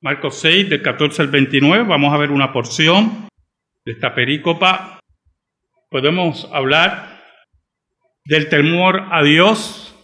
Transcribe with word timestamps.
Marcos 0.00 0.38
6, 0.42 0.70
del 0.70 0.80
14 0.80 1.22
al 1.22 1.28
29, 1.28 1.82
vamos 1.82 2.14
a 2.14 2.18
ver 2.18 2.30
una 2.30 2.52
porción 2.52 3.26
de 3.84 3.92
esta 3.92 4.14
perícopa. 4.14 5.00
Podemos 5.90 6.48
hablar 6.52 7.20
del 8.24 8.48
temor 8.48 9.08
a 9.10 9.24
Dios 9.24 9.96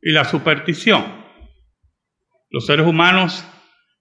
y 0.00 0.12
la 0.12 0.24
superstición. 0.24 1.04
Los 2.48 2.64
seres 2.64 2.86
humanos 2.86 3.46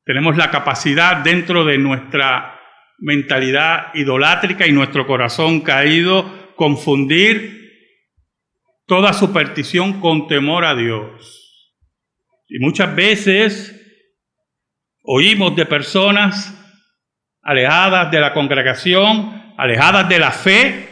tenemos 0.05 0.37
la 0.37 0.49
capacidad 0.49 1.17
dentro 1.17 1.65
de 1.65 1.77
nuestra 1.77 2.57
mentalidad 2.99 3.93
idolátrica 3.93 4.65
y 4.65 4.71
nuestro 4.71 5.05
corazón 5.07 5.59
caído 5.59 6.53
confundir 6.55 7.59
toda 8.85 9.11
superstición 9.11 9.99
con 9.99 10.29
temor 10.29 10.63
a 10.63 10.73
Dios. 10.73 11.67
Y 12.47 12.59
muchas 12.59 12.95
veces 12.95 13.80
oímos 15.03 15.55
de 15.55 15.65
personas 15.65 16.53
alejadas 17.41 18.11
de 18.11 18.19
la 18.19 18.33
congregación, 18.33 19.53
alejadas 19.57 20.07
de 20.07 20.19
la 20.19 20.31
fe, 20.31 20.89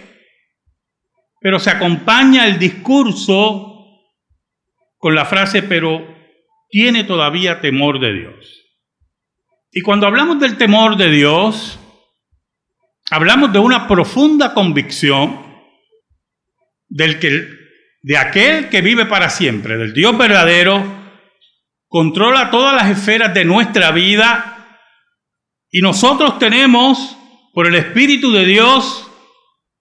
pero 1.41 1.59
se 1.59 1.70
acompaña 1.70 2.45
el 2.48 2.59
discurso 2.59 3.70
con 4.98 5.16
la 5.16 5.26
frase, 5.26 5.64
pero 5.64 6.05
tiene 6.70 7.03
todavía 7.03 7.62
temor 7.62 8.00
de 8.00 8.14
Dios. 8.14 8.66
Y 9.72 9.81
cuando 9.81 10.08
hablamos 10.08 10.39
del 10.39 10.58
temor 10.58 10.98
de 10.98 11.09
Dios, 11.09 11.80
hablamos 13.12 13.53
de 13.53 13.59
una 13.59 13.88
profunda 13.88 14.53
convicción 14.53 15.48
del 16.88 17.20
que, 17.20 17.48
de 18.02 18.17
aquel 18.17 18.70
que 18.70 18.81
vive 18.81 19.05
para 19.05 19.30
siempre, 19.30 19.78
del 19.78 19.94
Dios 19.94 20.17
verdadero, 20.17 20.98
controla 21.90 22.52
todas 22.52 22.74
las 22.74 22.98
esferas 22.98 23.34
de 23.34 23.44
nuestra 23.44 23.92
vida 23.92 24.60
y 25.72 25.82
nosotros 25.82 26.40
tenemos, 26.40 27.18
por 27.54 27.68
el 27.68 27.76
Espíritu 27.76 28.31
de 28.31 28.46
Dios, 28.46 29.08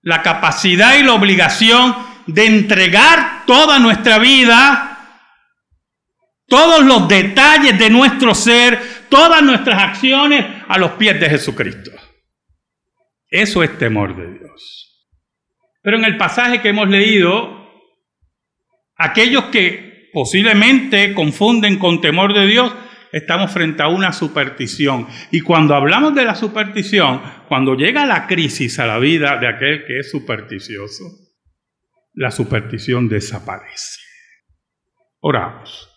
la 0.03 0.23
capacidad 0.23 0.97
y 0.99 1.03
la 1.03 1.13
obligación 1.13 1.95
de 2.27 2.47
entregar 2.47 3.45
toda 3.47 3.79
nuestra 3.79 4.19
vida, 4.19 5.23
todos 6.47 6.85
los 6.85 7.09
detalles 7.09 7.79
de 7.79 7.91
nuestro 7.91 8.35
ser, 8.35 9.07
todas 9.09 9.43
nuestras 9.43 9.83
acciones 9.83 10.45
a 10.67 10.79
los 10.79 10.93
pies 10.93 11.21
de 11.21 11.29
Jesucristo. 11.29 11.91
Eso 13.31 13.63
es 13.63 13.79
temor 13.79 14.17
de 14.17 14.39
Dios. 14.39 15.11
Pero 15.83 15.99
en 15.99 16.05
el 16.05 16.17
pasaje 16.17 16.61
que 16.61 16.71
hemos 16.71 16.89
leído, 16.89 17.71
aquellos 18.97 19.45
que 19.45 19.88
posiblemente 20.13 21.15
confunden 21.15 21.79
con 21.79 22.01
temor 22.01 22.35
de 22.35 22.47
Dios, 22.47 22.75
estamos 23.13 23.51
frente 23.51 23.83
a 23.83 23.89
una 23.89 24.13
superstición. 24.13 25.07
Y 25.31 25.41
cuando 25.41 25.75
hablamos 25.75 26.15
de 26.15 26.25
la 26.25 26.35
superstición, 26.35 27.21
cuando 27.49 27.75
llega 27.75 28.07
la 28.07 28.27
crisis 28.27 28.79
a 28.79 28.87
la 28.87 28.99
vida 28.99 29.39
de 29.39 29.49
aquel 29.49 29.85
que 29.87 29.99
es 30.01 30.11
supersticioso, 30.11 31.05
la 32.15 32.31
superstición 32.31 33.09
desaparece. 33.09 34.01
Oramos. 35.21 35.89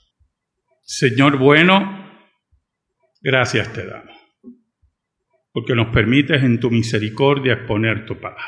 Señor 0.83 1.37
bueno, 1.37 2.11
gracias 3.21 3.71
te 3.71 3.85
damos, 3.85 4.17
porque 5.53 5.73
nos 5.73 5.87
permites 5.93 6.43
en 6.43 6.59
tu 6.59 6.69
misericordia 6.69 7.53
exponer 7.53 8.05
tu 8.05 8.19
palabra. 8.19 8.43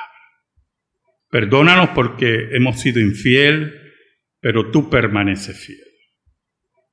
Perdónanos 1.29 1.89
porque 1.95 2.49
hemos 2.51 2.79
sido 2.79 2.99
infiel, 2.99 3.82
pero 4.43 4.71
tú 4.71 4.89
permaneces 4.89 5.57
fiel. 5.57 5.79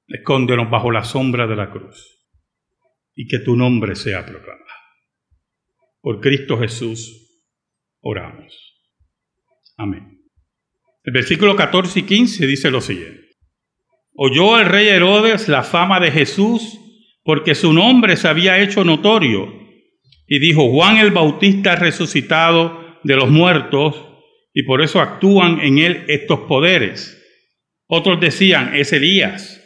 Escóndenos 0.06 0.70
bajo 0.70 0.92
la 0.92 1.02
sombra 1.02 1.48
de 1.48 1.56
la 1.56 1.72
cruz 1.72 2.30
y 3.16 3.26
que 3.26 3.40
tu 3.40 3.56
nombre 3.56 3.96
sea 3.96 4.24
proclamado. 4.24 4.64
Por 6.00 6.20
Cristo 6.20 6.56
Jesús 6.58 7.42
oramos. 8.00 8.54
Amén. 9.76 10.22
El 11.02 11.12
versículo 11.12 11.56
14 11.56 11.98
y 11.98 12.02
15 12.04 12.46
dice 12.46 12.70
lo 12.70 12.80
siguiente. 12.80 13.28
Oyó 14.14 14.60
el 14.60 14.66
rey 14.66 14.86
Herodes 14.86 15.48
la 15.48 15.64
fama 15.64 15.98
de 15.98 16.12
Jesús 16.12 16.78
porque 17.24 17.56
su 17.56 17.72
nombre 17.72 18.16
se 18.16 18.28
había 18.28 18.60
hecho 18.60 18.84
notorio 18.84 19.52
y 20.28 20.38
dijo, 20.38 20.70
Juan 20.70 20.98
el 20.98 21.10
Bautista 21.10 21.74
resucitado 21.74 23.00
de 23.02 23.16
los 23.16 23.28
muertos 23.28 24.06
y 24.54 24.62
por 24.62 24.82
eso 24.82 25.00
actúan 25.00 25.58
en 25.60 25.78
él 25.78 26.04
estos 26.06 26.40
poderes. 26.42 27.19
Otros 27.92 28.20
decían, 28.20 28.76
es 28.76 28.92
Elías. 28.92 29.60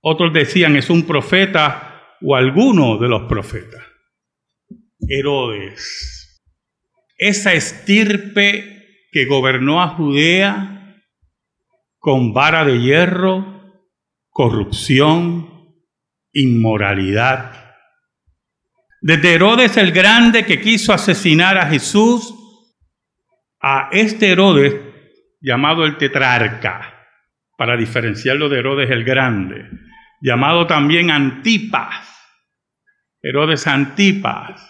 Otros 0.00 0.32
decían, 0.32 0.76
es 0.76 0.88
un 0.88 1.06
profeta 1.06 2.16
o 2.22 2.34
alguno 2.34 2.96
de 2.96 3.06
los 3.06 3.28
profetas. 3.28 3.84
Herodes, 5.06 6.42
esa 7.18 7.52
estirpe 7.52 9.04
que 9.12 9.26
gobernó 9.26 9.82
a 9.82 9.88
Judea 9.88 11.02
con 11.98 12.32
vara 12.32 12.64
de 12.64 12.80
hierro, 12.80 13.74
corrupción, 14.30 15.74
inmoralidad. 16.32 17.74
Desde 19.02 19.34
Herodes 19.34 19.76
el 19.76 19.92
Grande 19.92 20.46
que 20.46 20.62
quiso 20.62 20.94
asesinar 20.94 21.58
a 21.58 21.66
Jesús, 21.66 22.34
a 23.60 23.90
este 23.92 24.30
Herodes 24.30 24.76
llamado 25.42 25.84
el 25.84 25.98
tetrarca, 25.98 26.99
para 27.60 27.76
diferenciarlo 27.76 28.48
de 28.48 28.58
Herodes 28.58 28.90
el 28.90 29.04
Grande, 29.04 29.68
llamado 30.22 30.66
también 30.66 31.10
Antipas, 31.10 32.06
Herodes 33.20 33.66
Antipas, 33.66 34.66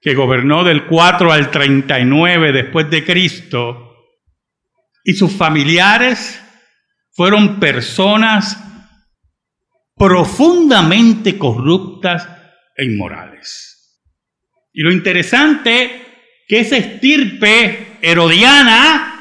que 0.00 0.12
gobernó 0.12 0.64
del 0.64 0.86
4 0.86 1.30
al 1.30 1.52
39 1.52 2.50
después 2.50 2.90
de 2.90 3.04
Cristo, 3.04 3.94
y 5.04 5.14
sus 5.14 5.36
familiares 5.36 6.42
fueron 7.12 7.60
personas 7.60 8.60
profundamente 9.94 11.38
corruptas 11.38 12.28
e 12.76 12.86
inmorales. 12.86 14.02
Y 14.72 14.82
lo 14.82 14.90
interesante 14.90 16.42
que 16.48 16.58
esa 16.58 16.76
estirpe 16.76 17.98
herodiana 18.02 19.15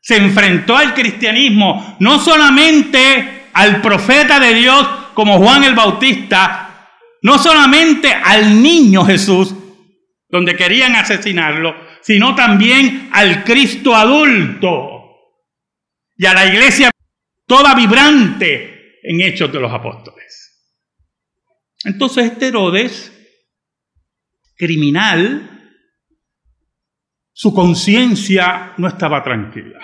se 0.00 0.16
enfrentó 0.16 0.76
al 0.76 0.94
cristianismo, 0.94 1.96
no 2.00 2.18
solamente 2.18 3.48
al 3.52 3.80
profeta 3.82 4.40
de 4.40 4.54
Dios 4.54 4.86
como 5.14 5.38
Juan 5.38 5.64
el 5.64 5.74
Bautista, 5.74 6.88
no 7.22 7.38
solamente 7.38 8.12
al 8.12 8.62
niño 8.62 9.04
Jesús, 9.04 9.54
donde 10.28 10.56
querían 10.56 10.94
asesinarlo, 10.94 11.74
sino 12.02 12.34
también 12.34 13.10
al 13.12 13.44
Cristo 13.44 13.94
adulto 13.94 15.00
y 16.16 16.26
a 16.26 16.34
la 16.34 16.46
iglesia 16.46 16.90
toda 17.46 17.74
vibrante 17.74 19.00
en 19.02 19.20
Hechos 19.20 19.52
de 19.52 19.60
los 19.60 19.72
Apóstoles. 19.72 20.30
Entonces 21.84 22.32
este 22.32 22.48
Herodes, 22.48 23.12
criminal, 24.56 25.59
su 27.32 27.54
conciencia 27.54 28.74
no 28.76 28.88
estaba 28.88 29.22
tranquila. 29.22 29.80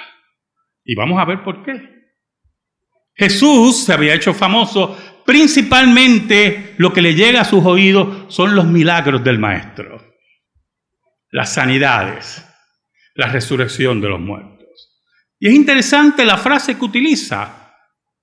Y 0.85 0.95
vamos 0.95 1.19
a 1.19 1.25
ver 1.25 1.43
por 1.43 1.65
qué. 1.65 1.97
Jesús 3.15 3.85
se 3.85 3.93
había 3.93 4.15
hecho 4.15 4.35
famoso, 4.35 4.97
principalmente 5.25 6.75
lo 6.77 6.93
que 6.93 7.03
le 7.03 7.15
llega 7.15 7.41
a 7.41 7.45
sus 7.45 7.65
oídos 7.65 8.33
son 8.33 8.55
los 8.55 8.67
milagros 8.67 9.25
del 9.25 9.39
Maestro, 9.39 10.01
las 11.31 11.55
sanidades, 11.55 12.47
la 13.15 13.29
resurrección 13.29 14.01
de 14.01 14.09
los 14.11 14.21
muertos. 14.21 14.57
Y 15.39 15.49
es 15.49 15.55
interesante 15.55 16.25
la 16.25 16.37
frase 16.37 16.77
que 16.77 16.85
utiliza 16.85 17.75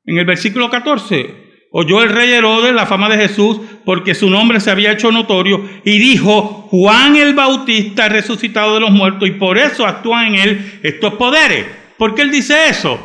en 0.05 0.17
el 0.17 0.25
versículo 0.25 0.69
14. 0.69 1.43
Oyó 1.71 2.03
el 2.03 2.09
rey 2.09 2.31
Herodes 2.31 2.73
la 2.73 2.85
fama 2.85 3.09
de 3.09 3.27
Jesús 3.27 3.59
porque 3.85 4.15
su 4.15 4.29
nombre 4.29 4.59
se 4.59 4.71
había 4.71 4.91
hecho 4.91 5.11
notorio 5.11 5.67
y 5.83 5.99
dijo, 5.99 6.67
Juan 6.69 7.15
el 7.15 7.33
Bautista 7.33 8.09
resucitado 8.09 8.75
de 8.75 8.79
los 8.81 8.91
muertos 8.91 9.27
y 9.27 9.33
por 9.33 9.57
eso 9.57 9.85
actúan 9.85 10.27
en 10.27 10.35
él 10.35 10.79
estos 10.83 11.13
poderes. 11.15 11.65
¿Por 11.97 12.15
qué 12.15 12.21
él 12.21 12.31
dice 12.31 12.69
eso? 12.69 12.99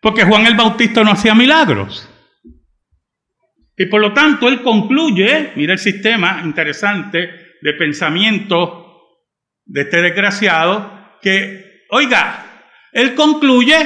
Porque 0.00 0.24
Juan 0.24 0.46
el 0.46 0.54
Bautista 0.54 1.02
no 1.02 1.12
hacía 1.12 1.34
milagros. 1.34 2.08
Y 3.76 3.86
por 3.86 4.00
lo 4.00 4.12
tanto, 4.12 4.48
él 4.48 4.62
concluye, 4.62 5.52
mira 5.56 5.72
el 5.72 5.78
sistema 5.78 6.42
interesante 6.44 7.30
de 7.62 7.72
pensamiento 7.74 8.82
de 9.64 9.82
este 9.82 10.02
desgraciado, 10.02 11.18
que, 11.22 11.84
oiga, 11.90 12.66
él 12.92 13.14
concluye 13.14 13.76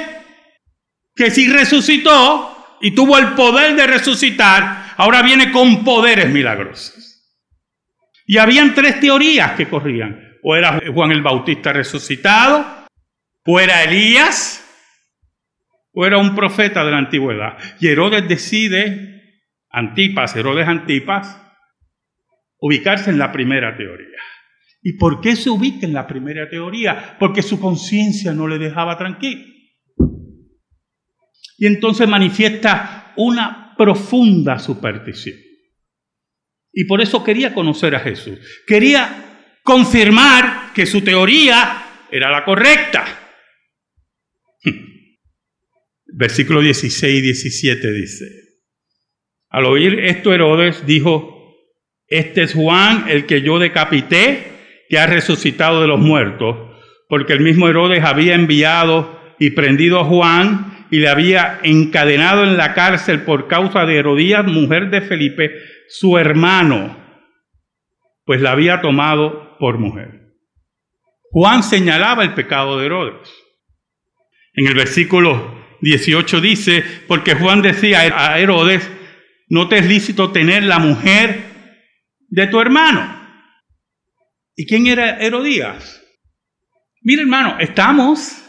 que 1.14 1.30
si 1.30 1.48
resucitó 1.48 2.78
y 2.80 2.90
tuvo 2.90 3.16
el 3.18 3.28
poder 3.28 3.76
de 3.76 3.86
resucitar, 3.86 4.85
ahora 4.96 5.22
viene 5.22 5.52
con 5.52 5.84
poderes 5.84 6.30
milagrosos. 6.30 7.06
Y 8.26 8.38
habían 8.38 8.74
tres 8.74 9.00
teorías 9.00 9.52
que 9.52 9.68
corrían. 9.68 10.38
O 10.42 10.56
era 10.56 10.80
Juan 10.92 11.12
el 11.12 11.22
Bautista 11.22 11.72
resucitado, 11.72 12.86
o 13.44 13.60
era 13.60 13.84
Elías, 13.84 14.62
o 15.92 16.04
era 16.04 16.18
un 16.18 16.34
profeta 16.34 16.84
de 16.84 16.90
la 16.90 16.98
antigüedad. 16.98 17.56
Y 17.80 17.88
Herodes 17.88 18.28
decide, 18.28 19.42
Antipas, 19.70 20.36
Herodes 20.36 20.68
Antipas, 20.68 21.40
ubicarse 22.60 23.10
en 23.10 23.18
la 23.18 23.32
primera 23.32 23.76
teoría. 23.76 24.18
¿Y 24.82 24.92
por 24.98 25.20
qué 25.20 25.34
se 25.34 25.50
ubica 25.50 25.86
en 25.86 25.92
la 25.92 26.06
primera 26.06 26.48
teoría? 26.48 27.16
Porque 27.18 27.42
su 27.42 27.58
conciencia 27.58 28.32
no 28.32 28.46
le 28.46 28.58
dejaba 28.58 28.96
tranquilo. 28.98 29.44
Y 31.58 31.66
entonces 31.66 32.08
manifiesta 32.08 33.12
una 33.16 33.65
profunda 33.76 34.58
superstición. 34.58 35.36
Y 36.72 36.84
por 36.84 37.00
eso 37.00 37.24
quería 37.24 37.54
conocer 37.54 37.94
a 37.94 38.00
Jesús. 38.00 38.38
Quería 38.66 39.58
confirmar 39.62 40.72
que 40.74 40.86
su 40.86 41.00
teoría 41.00 42.04
era 42.10 42.30
la 42.30 42.44
correcta. 42.44 43.04
Versículo 46.06 46.60
16 46.60 47.18
y 47.18 47.22
17 47.22 47.92
dice, 47.92 48.24
al 49.48 49.64
oír 49.64 50.00
esto 50.00 50.34
Herodes 50.34 50.84
dijo, 50.86 51.54
este 52.08 52.42
es 52.42 52.52
Juan 52.54 53.06
el 53.08 53.26
que 53.26 53.42
yo 53.42 53.58
decapité, 53.58 54.52
que 54.88 54.98
ha 54.98 55.06
resucitado 55.06 55.80
de 55.80 55.88
los 55.88 55.98
muertos, 55.98 56.56
porque 57.08 57.32
el 57.32 57.40
mismo 57.40 57.68
Herodes 57.68 58.04
había 58.04 58.34
enviado 58.34 59.18
y 59.38 59.50
prendido 59.50 60.00
a 60.00 60.04
Juan 60.04 60.75
y 60.90 60.98
le 60.98 61.08
había 61.08 61.60
encadenado 61.62 62.44
en 62.44 62.56
la 62.56 62.74
cárcel 62.74 63.22
por 63.22 63.48
causa 63.48 63.86
de 63.86 63.96
Herodías, 63.96 64.44
mujer 64.46 64.90
de 64.90 65.00
Felipe, 65.02 65.52
su 65.88 66.18
hermano, 66.18 66.96
pues 68.24 68.40
la 68.40 68.52
había 68.52 68.80
tomado 68.80 69.56
por 69.58 69.78
mujer. 69.78 70.34
Juan 71.30 71.62
señalaba 71.62 72.22
el 72.22 72.34
pecado 72.34 72.78
de 72.78 72.86
Herodes. 72.86 73.28
En 74.54 74.66
el 74.66 74.74
versículo 74.74 75.64
18 75.82 76.40
dice, 76.40 76.84
porque 77.06 77.34
Juan 77.34 77.62
decía 77.62 78.00
a 78.00 78.38
Herodes, 78.38 78.90
no 79.48 79.68
te 79.68 79.78
es 79.78 79.86
lícito 79.86 80.32
tener 80.32 80.64
la 80.64 80.78
mujer 80.78 81.40
de 82.28 82.46
tu 82.46 82.60
hermano. 82.60 83.16
¿Y 84.56 84.66
quién 84.66 84.86
era 84.86 85.18
Herodías? 85.18 86.02
Mira 87.02 87.22
hermano, 87.22 87.56
estamos 87.60 88.45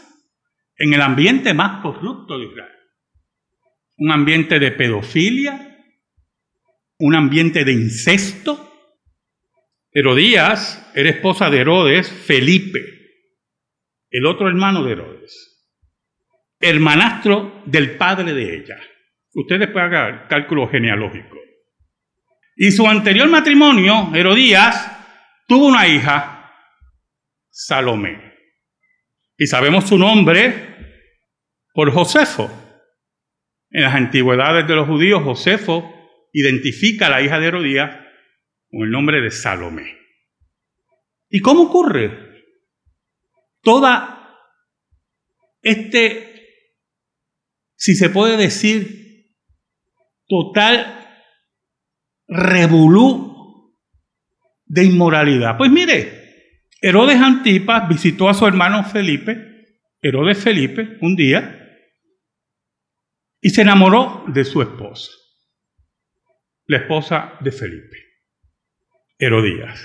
en 0.78 0.94
el 0.94 1.02
ambiente 1.02 1.52
más 1.52 1.82
corrupto 1.82 2.38
de 2.38 2.46
Israel. 2.46 2.72
Un 3.96 4.12
ambiente 4.12 4.58
de 4.60 4.70
pedofilia, 4.70 5.76
un 6.98 7.14
ambiente 7.14 7.64
de 7.64 7.72
incesto. 7.72 8.64
Herodías 9.90 10.90
era 10.94 11.10
esposa 11.10 11.50
de 11.50 11.58
Herodes, 11.58 12.10
Felipe, 12.10 12.80
el 14.10 14.26
otro 14.26 14.48
hermano 14.48 14.84
de 14.84 14.92
Herodes, 14.92 15.74
hermanastro 16.60 17.62
del 17.66 17.96
padre 17.96 18.32
de 18.32 18.56
ella. 18.56 18.78
Ustedes 19.34 19.68
pueden 19.70 19.94
hacer 19.94 20.28
cálculo 20.28 20.68
genealógico. 20.68 21.36
Y 22.56 22.70
su 22.70 22.86
anterior 22.86 23.28
matrimonio, 23.28 24.10
Herodías, 24.14 24.90
tuvo 25.46 25.66
una 25.66 25.88
hija, 25.88 26.52
Salomé. 27.50 28.27
Y 29.38 29.46
sabemos 29.46 29.88
su 29.88 29.96
nombre 29.96 30.76
por 31.72 31.92
Josefo. 31.92 32.50
En 33.70 33.82
las 33.82 33.94
antigüedades 33.94 34.66
de 34.66 34.74
los 34.74 34.88
judíos, 34.88 35.22
Josefo 35.22 35.94
identifica 36.32 37.06
a 37.06 37.10
la 37.10 37.22
hija 37.22 37.38
de 37.38 37.46
Herodías 37.46 37.96
con 38.68 38.82
el 38.82 38.90
nombre 38.90 39.20
de 39.20 39.30
Salomé. 39.30 39.96
¿Y 41.30 41.40
cómo 41.40 41.62
ocurre? 41.64 42.42
Toda 43.62 44.18
este, 45.62 46.42
si 47.76 47.94
se 47.94 48.10
puede 48.10 48.36
decir, 48.36 49.36
total 50.26 51.06
revolú 52.26 53.76
de 54.64 54.84
inmoralidad. 54.84 55.56
Pues 55.56 55.70
mire, 55.70 56.17
Herodes 56.80 57.20
Antipas 57.20 57.88
visitó 57.88 58.28
a 58.28 58.34
su 58.34 58.46
hermano 58.46 58.84
Felipe, 58.84 59.80
Herodes 60.00 60.38
Felipe, 60.38 60.96
un 61.00 61.16
día, 61.16 61.54
y 63.40 63.50
se 63.50 63.62
enamoró 63.62 64.24
de 64.28 64.44
su 64.44 64.62
esposa, 64.62 65.10
la 66.66 66.78
esposa 66.78 67.34
de 67.40 67.50
Felipe, 67.50 67.96
Herodías. 69.18 69.80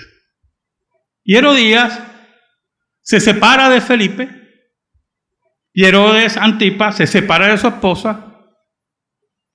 Y 1.24 1.36
Herodías 1.36 2.00
se 3.02 3.18
separa 3.18 3.68
de 3.70 3.80
Felipe, 3.80 4.28
y 5.72 5.84
Herodes 5.84 6.36
Antipas 6.36 6.96
se 6.96 7.08
separa 7.08 7.48
de 7.48 7.58
su 7.58 7.66
esposa, 7.66 8.40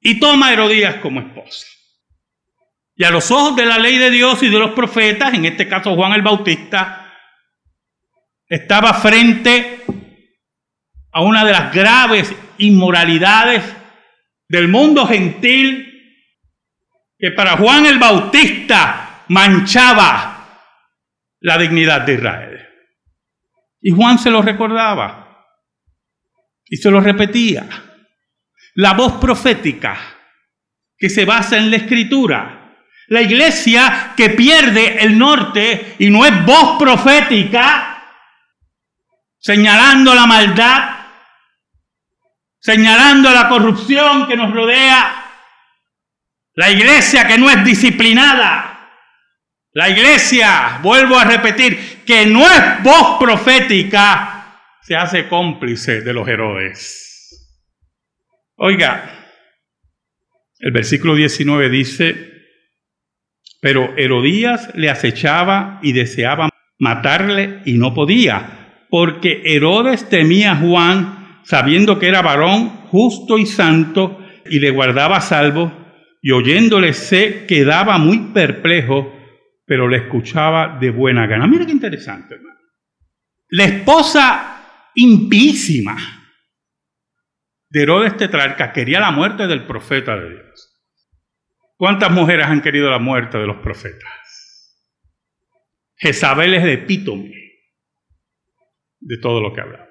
y 0.01 0.19
toma 0.19 0.47
a 0.47 0.53
Herodías 0.53 0.95
como 0.95 1.21
esposa. 1.21 1.67
Y 2.95 3.05
a 3.05 3.11
los 3.11 3.31
ojos 3.31 3.55
de 3.55 3.65
la 3.65 3.77
ley 3.77 3.97
de 3.97 4.11
Dios 4.11 4.43
y 4.43 4.49
de 4.49 4.59
los 4.59 4.71
profetas, 4.71 5.33
en 5.33 5.45
este 5.45 5.69
caso 5.69 5.95
Juan 5.95 6.11
el 6.11 6.21
Bautista, 6.21 6.98
estaba 8.49 8.93
frente 8.95 9.83
a 11.11 11.21
una 11.21 11.45
de 11.45 11.51
las 11.51 11.73
graves 11.73 12.33
inmoralidades 12.57 13.63
del 14.47 14.67
mundo 14.67 15.05
gentil 15.05 15.85
que 17.17 17.31
para 17.31 17.57
Juan 17.57 17.85
el 17.85 17.99
Bautista 17.99 19.23
manchaba 19.27 20.65
la 21.41 21.57
dignidad 21.57 22.01
de 22.01 22.13
Israel. 22.15 22.67
Y 23.81 23.91
Juan 23.91 24.17
se 24.17 24.31
lo 24.31 24.41
recordaba 24.41 25.45
y 26.65 26.77
se 26.77 26.89
lo 26.89 26.99
repetía. 26.99 27.67
La 28.75 28.93
voz 28.93 29.13
profética 29.21 29.97
que 30.97 31.09
se 31.09 31.25
basa 31.25 31.57
en 31.57 31.69
la 31.69 31.77
escritura 31.77 32.59
la 33.09 33.21
iglesia 33.23 34.13
que 34.15 34.29
pierde 34.29 35.03
el 35.03 35.17
norte 35.17 35.95
y 35.97 36.09
no 36.09 36.25
es 36.25 36.45
voz 36.45 36.77
profética, 36.79 37.88
señalando 39.39 40.13
la 40.13 40.25
maldad, 40.25 40.95
señalando 42.59 43.31
la 43.31 43.47
corrupción 43.47 44.27
que 44.27 44.35
nos 44.35 44.53
rodea, 44.53 45.25
la 46.53 46.69
iglesia 46.69 47.27
que 47.27 47.37
no 47.37 47.49
es 47.49 47.63
disciplinada, 47.63 48.69
la 49.71 49.89
iglesia, 49.89 50.79
vuelvo 50.81 51.17
a 51.17 51.23
repetir, 51.23 52.03
que 52.05 52.25
no 52.25 52.41
es 52.41 52.83
voz 52.83 53.17
profética, 53.19 54.39
se 54.81 54.95
hace 54.95 55.27
cómplice 55.27 56.01
de 56.01 56.13
los 56.13 56.27
Herodes. 56.27 57.09
Oiga, 58.57 59.19
el 60.59 60.71
versículo 60.71 61.15
19 61.15 61.69
dice, 61.69 62.29
pero 63.61 63.95
Herodías 63.97 64.71
le 64.75 64.89
acechaba 64.89 65.79
y 65.81 65.93
deseaba 65.93 66.49
matarle 66.79 67.61
y 67.65 67.77
no 67.77 67.93
podía, 67.93 68.58
porque 68.89 69.41
Herodes 69.45 70.09
temía 70.09 70.53
a 70.53 70.55
Juan, 70.55 71.41
sabiendo 71.43 71.99
que 71.99 72.07
era 72.07 72.21
varón 72.21 72.69
justo 72.87 73.37
y 73.37 73.45
santo, 73.45 74.19
y 74.45 74.59
le 74.59 74.71
guardaba 74.71 75.21
salvo, 75.21 75.71
y 76.21 76.31
oyéndole 76.31 76.93
se 76.93 77.45
quedaba 77.45 77.97
muy 77.97 78.31
perplejo, 78.33 79.15
pero 79.65 79.87
le 79.87 79.97
escuchaba 79.97 80.77
de 80.79 80.89
buena 80.89 81.27
gana. 81.27 81.47
Mira 81.47 81.65
qué 81.65 81.71
interesante, 81.71 82.35
hermano. 82.35 82.59
La 83.49 83.65
esposa 83.65 84.91
impísima 84.95 85.95
de 87.69 87.83
Herodes 87.83 88.17
Tetrarca 88.17 88.73
quería 88.73 88.99
la 88.99 89.11
muerte 89.11 89.47
del 89.47 89.65
profeta 89.65 90.15
de 90.15 90.29
Dios. 90.29 90.69
¿Cuántas 91.77 92.11
mujeres 92.11 92.47
han 92.47 92.61
querido 92.61 92.89
la 92.89 92.99
muerte 92.99 93.37
de 93.37 93.45
los 93.45 93.57
profetas? 93.57 94.09
Jezabel 95.95 96.55
es 96.55 96.63
el 96.63 96.69
epítome 96.69 97.48
de 98.99 99.17
todo 99.17 99.41
lo 99.41 99.53
que 99.53 99.61
hablamos. 99.61 99.89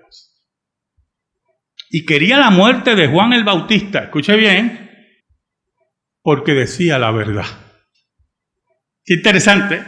Y 1.90 2.04
quería 2.04 2.38
la 2.38 2.50
muerte 2.50 2.94
de 2.94 3.08
Juan 3.08 3.32
el 3.32 3.44
Bautista, 3.44 4.04
escuche 4.04 4.36
bien, 4.36 4.90
porque 6.22 6.52
decía 6.52 6.98
la 6.98 7.10
verdad. 7.10 7.46
Qué 9.04 9.14
interesante. 9.14 9.82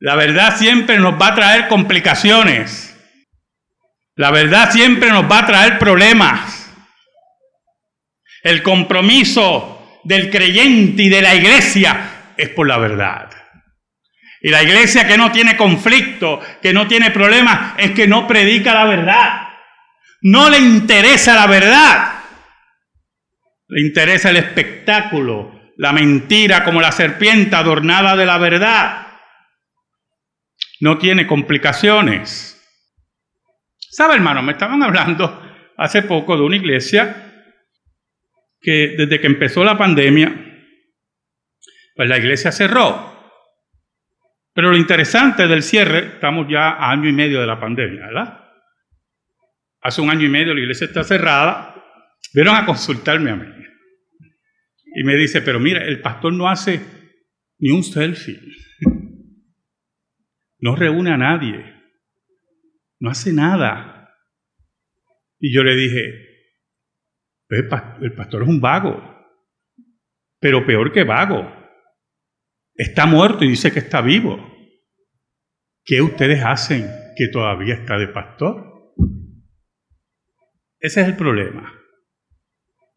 La 0.00 0.14
verdad 0.14 0.56
siempre 0.56 0.98
nos 0.98 1.14
va 1.14 1.28
a 1.28 1.34
traer 1.34 1.68
complicaciones. 1.68 2.94
La 4.16 4.30
verdad 4.30 4.70
siempre 4.70 5.08
nos 5.08 5.30
va 5.30 5.38
a 5.38 5.46
traer 5.46 5.78
problemas. 5.78 6.70
El 8.42 8.62
compromiso 8.62 10.00
del 10.04 10.30
creyente 10.30 11.04
y 11.04 11.08
de 11.08 11.22
la 11.22 11.34
iglesia 11.34 12.32
es 12.36 12.50
por 12.50 12.68
la 12.68 12.78
verdad. 12.78 13.30
Y 14.40 14.50
la 14.50 14.62
iglesia 14.62 15.06
que 15.06 15.16
no 15.16 15.32
tiene 15.32 15.56
conflicto, 15.56 16.40
que 16.62 16.72
no 16.72 16.86
tiene 16.86 17.10
problemas, 17.10 17.74
es 17.78 17.90
que 17.92 18.06
no 18.06 18.26
predica 18.26 18.72
la 18.72 18.84
verdad. 18.84 19.48
No 20.22 20.48
le 20.50 20.58
interesa 20.58 21.34
la 21.34 21.46
verdad. 21.46 22.12
Le 23.68 23.86
interesa 23.86 24.30
el 24.30 24.36
espectáculo, 24.36 25.72
la 25.76 25.92
mentira 25.92 26.64
como 26.64 26.80
la 26.80 26.92
serpiente 26.92 27.56
adornada 27.56 28.16
de 28.16 28.26
la 28.26 28.38
verdad. 28.38 29.06
No 30.80 30.98
tiene 30.98 31.26
complicaciones. 31.26 32.54
¿Sabe, 33.90 34.14
hermano? 34.14 34.42
Me 34.42 34.52
estaban 34.52 34.82
hablando 34.82 35.42
hace 35.76 36.02
poco 36.02 36.36
de 36.36 36.42
una 36.42 36.56
iglesia 36.56 37.24
que 38.60 38.94
desde 38.96 39.20
que 39.20 39.26
empezó 39.26 39.64
la 39.64 39.76
pandemia, 39.76 40.32
pues 41.94 42.08
la 42.08 42.18
iglesia 42.18 42.52
cerró. 42.52 43.17
Pero 44.58 44.72
lo 44.72 44.76
interesante 44.76 45.46
del 45.46 45.62
cierre, 45.62 46.14
estamos 46.14 46.48
ya 46.50 46.70
a 46.70 46.90
año 46.90 47.08
y 47.08 47.12
medio 47.12 47.40
de 47.40 47.46
la 47.46 47.60
pandemia, 47.60 48.06
¿verdad? 48.06 48.44
Hace 49.82 50.00
un 50.00 50.10
año 50.10 50.26
y 50.26 50.28
medio 50.28 50.52
la 50.52 50.58
iglesia 50.58 50.88
está 50.88 51.04
cerrada, 51.04 51.80
vieron 52.34 52.56
a 52.56 52.66
consultarme 52.66 53.30
a 53.30 53.36
mí. 53.36 53.46
Y 54.96 55.04
me 55.04 55.14
dice, 55.14 55.42
pero 55.42 55.60
mira, 55.60 55.84
el 55.84 56.00
pastor 56.00 56.32
no 56.32 56.48
hace 56.48 56.80
ni 57.60 57.70
un 57.70 57.84
selfie, 57.84 58.40
no 60.58 60.74
reúne 60.74 61.12
a 61.12 61.16
nadie, 61.16 61.64
no 62.98 63.10
hace 63.10 63.32
nada. 63.32 64.12
Y 65.38 65.54
yo 65.54 65.62
le 65.62 65.76
dije, 65.76 66.02
el 67.48 68.12
pastor 68.16 68.42
es 68.42 68.48
un 68.48 68.60
vago, 68.60 69.24
pero 70.40 70.66
peor 70.66 70.90
que 70.90 71.04
vago. 71.04 71.48
Está 72.74 73.06
muerto 73.06 73.44
y 73.44 73.50
dice 73.50 73.72
que 73.72 73.78
está 73.78 74.00
vivo. 74.00 74.47
¿Qué 75.88 76.02
ustedes 76.02 76.44
hacen 76.44 76.86
que 77.16 77.28
todavía 77.28 77.72
está 77.72 77.96
de 77.96 78.08
pastor? 78.08 78.92
Ese 80.78 81.00
es 81.00 81.06
el 81.08 81.16
problema. 81.16 81.72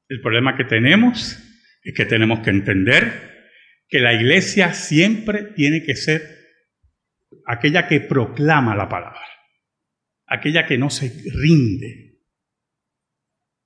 El 0.10 0.20
problema 0.20 0.58
que 0.58 0.66
tenemos 0.66 1.42
es 1.86 1.94
que 1.96 2.04
tenemos 2.04 2.42
que 2.42 2.50
entender 2.50 3.46
que 3.88 4.00
la 4.00 4.14
iglesia 4.14 4.74
siempre 4.74 5.54
tiene 5.56 5.84
que 5.84 5.96
ser 5.96 6.22
aquella 7.46 7.88
que 7.88 8.02
proclama 8.02 8.76
la 8.76 8.90
palabra, 8.90 9.26
aquella 10.28 10.66
que 10.66 10.78
no 10.78 10.90
se 10.90 11.14
rinde, 11.32 12.20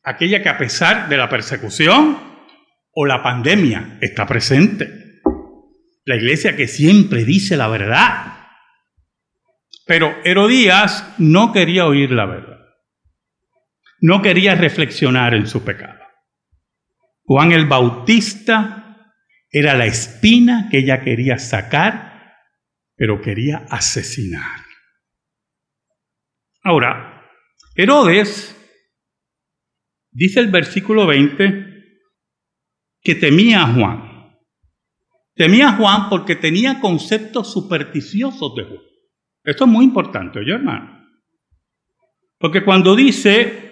aquella 0.03 0.44
que 0.44 0.50
a 0.50 0.60
pesar 0.60 1.10
de 1.10 1.17
la 1.17 1.29
persecución 1.29 2.15
o 2.91 3.08
la 3.08 3.24
pandemia 3.24 3.98
está 4.01 4.27
presente, 4.27 4.88
la 6.03 6.15
iglesia 6.15 6.55
que 6.55 6.67
siempre 6.67 7.25
dice 7.25 7.58
la 7.58 7.67
verdad. 7.67 8.35
Pero 9.86 10.15
Herodías 10.24 11.13
no 11.20 11.51
quería 11.51 11.86
oír 11.86 12.12
la 12.12 12.25
verdad, 12.25 12.60
no 14.01 14.22
quería 14.22 14.56
reflexionar 14.56 15.34
en 15.34 15.48
su 15.48 15.63
pecado. 15.63 16.00
Juan 17.24 17.51
el 17.51 17.65
Bautista 17.65 19.13
era 19.50 19.75
la 19.75 19.86
espina 19.86 20.68
que 20.70 20.80
ella 20.80 21.01
quería 21.01 21.38
sacar, 21.38 22.36
pero 22.96 23.22
quería 23.22 23.65
asesinar. 23.70 24.65
Ahora, 26.63 27.30
Herodes, 27.75 28.56
dice 30.12 30.39
el 30.39 30.50
versículo 30.50 31.06
20, 31.06 31.74
que 33.01 33.15
temía 33.15 33.62
a 33.62 33.74
Juan. 33.74 34.39
Temía 35.36 35.70
a 35.70 35.74
Juan 35.74 36.10
porque 36.10 36.36
tenía 36.36 36.80
conceptos 36.80 37.54
supersticiosos 37.54 38.56
de 38.56 38.63
Juan. 38.63 38.95
Esto 39.46 39.66
es 39.66 39.70
muy 39.70 39.86
importante, 39.86 40.40
oye 40.40 40.54
hermano. 40.54 41.06
Porque 42.38 42.64
cuando 42.64 42.96
dice 42.96 43.66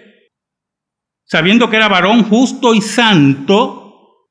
sabiendo 1.24 1.70
que 1.70 1.76
era 1.76 1.88
varón 1.88 2.22
justo 2.24 2.74
y 2.74 2.80
santo, 2.80 4.30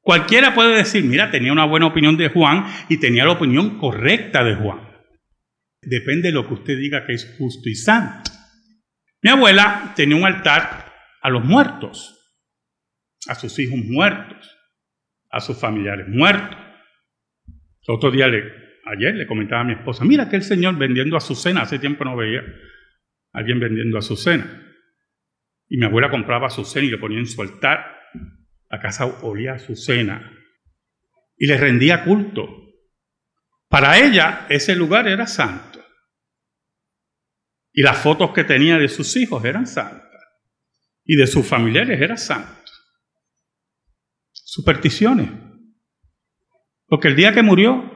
cualquiera 0.00 0.54
puede 0.54 0.76
decir, 0.76 1.04
mira, 1.04 1.30
tenía 1.30 1.52
una 1.52 1.64
buena 1.64 1.86
opinión 1.86 2.16
de 2.16 2.28
Juan 2.28 2.66
y 2.88 2.98
tenía 2.98 3.24
la 3.24 3.32
opinión 3.32 3.78
correcta 3.78 4.44
de 4.44 4.56
Juan. 4.56 4.80
Depende 5.82 6.28
de 6.28 6.34
lo 6.34 6.46
que 6.46 6.54
usted 6.54 6.78
diga 6.78 7.06
que 7.06 7.14
es 7.14 7.36
justo 7.38 7.68
y 7.68 7.74
santo. 7.74 8.30
Mi 9.22 9.30
abuela 9.30 9.92
tenía 9.96 10.16
un 10.16 10.26
altar 10.26 10.92
a 11.22 11.30
los 11.30 11.44
muertos, 11.44 12.18
a 13.28 13.34
sus 13.34 13.58
hijos 13.58 13.78
muertos, 13.78 14.56
a 15.30 15.40
sus 15.40 15.58
familiares 15.58 16.06
muertos. 16.08 16.58
otro 17.88 18.10
día, 18.10 18.28
le, 18.28 18.59
ayer, 18.86 19.14
le 19.14 19.26
comentaba 19.26 19.62
a 19.62 19.64
mi 19.64 19.72
esposa, 19.72 20.04
mira 20.04 20.28
que 20.28 20.36
el 20.36 20.42
Señor 20.42 20.76
vendiendo 20.76 21.16
a 21.16 21.20
su 21.20 21.34
cena, 21.34 21.62
hace 21.62 21.78
tiempo 21.78 22.04
no 22.04 22.16
veía 22.16 22.40
a 23.32 23.38
alguien 23.38 23.60
vendiendo 23.60 23.98
a 23.98 24.02
su 24.02 24.16
cena. 24.16 24.66
Y 25.68 25.78
mi 25.78 25.86
abuela 25.86 26.10
compraba 26.10 26.50
su 26.50 26.64
cena 26.64 26.86
y 26.86 26.90
le 26.90 26.98
ponía 26.98 27.18
en 27.18 27.26
su 27.26 27.40
altar. 27.40 27.96
La 28.68 28.80
casa 28.80 29.06
olía 29.06 29.54
a 29.54 29.58
su 29.58 29.76
cena. 29.76 30.32
Y 31.36 31.46
le 31.46 31.56
rendía 31.56 32.04
culto. 32.04 32.48
Para 33.68 33.98
ella 33.98 34.46
ese 34.48 34.74
lugar 34.74 35.06
era 35.06 35.28
santo. 35.28 35.80
Y 37.72 37.82
las 37.82 38.02
fotos 38.02 38.32
que 38.32 38.42
tenía 38.42 38.78
de 38.78 38.88
sus 38.88 39.16
hijos 39.16 39.44
eran 39.44 39.66
santas. 39.66 40.10
Y 41.04 41.16
de 41.16 41.28
sus 41.28 41.46
familiares 41.46 42.00
eran 42.00 42.18
santos. 42.18 42.58
Supersticiones. 44.32 45.30
Porque 46.86 47.06
el 47.06 47.14
día 47.14 47.32
que 47.32 47.42
murió, 47.42 47.89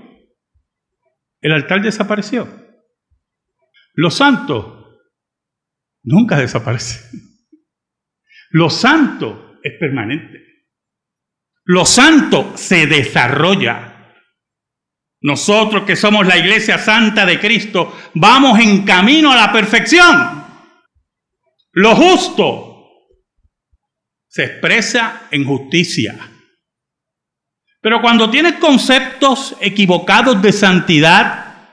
el 1.45 1.53
altar 1.53 1.83
desapareció. 1.83 2.49
Los 3.93 4.15
santos 4.17 4.65
nunca 6.03 6.39
desaparecen. 6.39 7.21
Lo 8.49 8.71
santo 8.71 9.59
es 9.63 9.75
permanente. 9.79 10.39
Lo 11.65 11.85
santo 11.85 12.57
se 12.57 12.87
desarrolla. 12.87 14.15
Nosotros 15.21 15.85
que 15.85 15.97
somos 15.97 16.27
la 16.27 16.39
iglesia 16.39 16.79
santa 16.79 17.27
de 17.27 17.39
Cristo, 17.39 17.95
vamos 18.15 18.59
en 18.59 18.83
camino 18.87 19.31
a 19.31 19.37
la 19.37 19.53
perfección. 19.53 20.45
Lo 21.73 21.95
justo 21.95 22.89
se 24.29 24.45
expresa 24.45 25.29
en 25.31 25.45
justicia. 25.45 26.34
Pero 27.85 28.01
cuando 28.01 28.31
tienes 28.31 28.55
conceptos 28.55 29.59
equivocados 29.61 30.41
de 30.41 30.53
santidad 30.53 31.69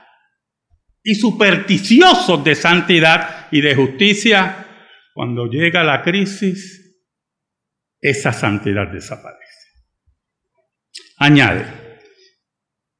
y 1.02 1.14
supersticiosos 1.14 2.44
de 2.44 2.54
santidad 2.54 3.48
y 3.50 3.62
de 3.62 3.74
justicia, 3.74 4.66
cuando 5.14 5.46
llega 5.46 5.82
la 5.82 6.02
crisis, 6.02 7.00
esa 7.98 8.30
santidad 8.34 8.88
desaparece. 8.88 9.40
Añade, 11.16 11.64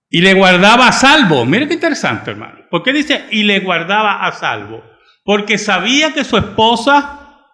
y 0.08 0.22
le 0.22 0.32
guardaba 0.32 0.88
a 0.88 0.92
salvo. 0.92 1.44
Mire 1.44 1.68
qué 1.68 1.74
interesante, 1.74 2.30
hermano. 2.30 2.60
¿Por 2.70 2.82
qué 2.82 2.94
dice 2.94 3.26
y 3.30 3.42
le 3.42 3.60
guardaba 3.60 4.26
a 4.26 4.32
salvo? 4.32 4.82
Porque 5.22 5.58
sabía 5.58 6.14
que 6.14 6.24
su 6.24 6.38
esposa 6.38 7.46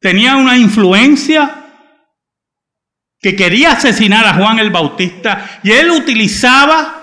tenía 0.00 0.34
una 0.34 0.58
influencia 0.58 1.59
que 3.20 3.36
quería 3.36 3.72
asesinar 3.72 4.24
a 4.26 4.34
Juan 4.34 4.58
el 4.58 4.70
Bautista 4.70 5.60
y 5.62 5.72
él 5.72 5.90
utilizaba 5.90 7.00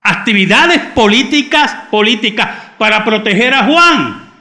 actividades 0.00 0.80
políticas 0.94 1.88
políticas 1.90 2.72
para 2.78 3.04
proteger 3.04 3.54
a 3.54 3.64
Juan 3.64 4.32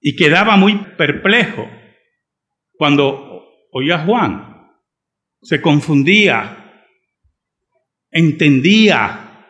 y 0.00 0.16
quedaba 0.16 0.56
muy 0.56 0.76
perplejo 0.96 1.68
cuando 2.76 3.44
oía 3.72 3.96
a 3.96 4.04
Juan. 4.04 4.70
Se 5.42 5.60
confundía, 5.60 6.84
entendía, 8.10 9.46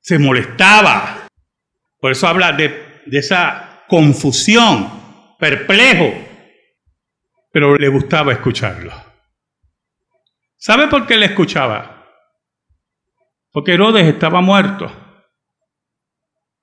se 0.00 0.18
molestaba. 0.18 1.28
Por 2.00 2.12
eso 2.12 2.28
habla 2.28 2.52
de, 2.52 3.02
de 3.06 3.18
esa 3.18 3.84
confusión, 3.88 4.90
perplejo, 5.38 6.33
pero 7.54 7.76
le 7.76 7.86
gustaba 7.86 8.32
escucharlo. 8.32 8.90
¿Sabe 10.56 10.88
por 10.88 11.06
qué 11.06 11.16
le 11.16 11.26
escuchaba? 11.26 12.04
Porque 13.52 13.74
Herodes 13.74 14.12
estaba 14.12 14.40
muerto. 14.40 14.90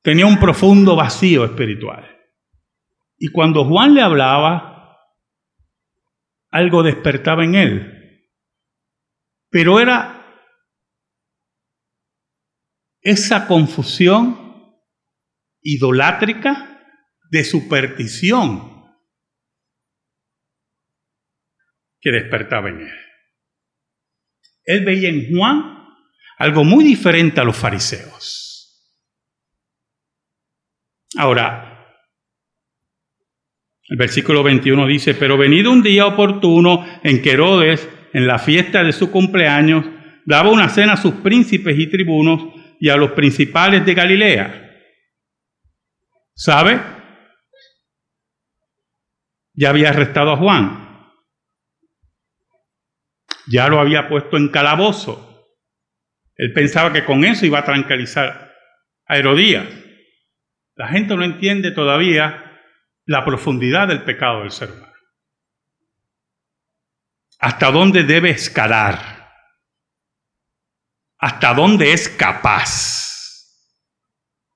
Tenía 0.01 0.25
un 0.25 0.37
profundo 0.37 0.97
vacío 0.97 1.45
espiritual. 1.45 2.05
Y 3.17 3.29
cuando 3.29 3.63
Juan 3.63 3.93
le 3.93 4.01
hablaba, 4.01 4.99
algo 6.49 6.83
despertaba 6.83 7.45
en 7.45 7.55
él. 7.55 8.27
Pero 9.49 9.79
era 9.79 10.25
esa 12.99 13.47
confusión 13.47 14.75
idolátrica 15.61 16.83
de 17.29 17.45
superstición 17.45 18.70
que 22.01 22.11
despertaba 22.11 22.69
en 22.69 22.81
él. 22.81 22.99
Él 24.65 24.85
veía 24.85 25.09
en 25.09 25.29
Juan 25.29 25.87
algo 26.37 26.63
muy 26.63 26.83
diferente 26.83 27.39
a 27.39 27.43
los 27.43 27.55
fariseos. 27.55 28.41
Ahora, 31.17 31.71
el 33.87 33.97
versículo 33.97 34.41
21 34.41 34.87
dice, 34.87 35.13
pero 35.13 35.37
venido 35.37 35.71
un 35.71 35.83
día 35.83 36.05
oportuno 36.05 36.85
en 37.03 37.21
que 37.21 37.31
Herodes, 37.31 37.87
en 38.13 38.25
la 38.25 38.39
fiesta 38.39 38.83
de 38.83 38.93
su 38.93 39.11
cumpleaños, 39.11 39.85
daba 40.25 40.49
una 40.49 40.69
cena 40.69 40.93
a 40.93 40.97
sus 40.97 41.15
príncipes 41.15 41.77
y 41.77 41.87
tribunos 41.87 42.41
y 42.79 42.89
a 42.89 42.95
los 42.95 43.11
principales 43.11 43.85
de 43.85 43.93
Galilea. 43.93 44.71
¿Sabe? 46.33 46.79
Ya 49.53 49.69
había 49.69 49.89
arrestado 49.89 50.31
a 50.31 50.37
Juan. 50.37 50.90
Ya 53.51 53.67
lo 53.67 53.79
había 53.79 54.07
puesto 54.07 54.37
en 54.37 54.49
calabozo. 54.49 55.27
Él 56.35 56.53
pensaba 56.53 56.93
que 56.93 57.03
con 57.03 57.25
eso 57.25 57.45
iba 57.45 57.59
a 57.59 57.65
tranquilizar 57.65 58.55
a 59.05 59.17
Herodías. 59.17 59.67
La 60.75 60.87
gente 60.87 61.15
no 61.15 61.23
entiende 61.23 61.71
todavía 61.71 62.59
la 63.05 63.25
profundidad 63.25 63.89
del 63.89 64.03
pecado 64.03 64.41
del 64.41 64.51
ser 64.51 64.71
humano. 64.71 64.93
Hasta 67.39 67.71
dónde 67.71 68.03
debe 68.03 68.29
escalar. 68.29 69.29
Hasta 71.19 71.53
dónde 71.53 71.91
es 71.91 72.07
capaz 72.07 73.11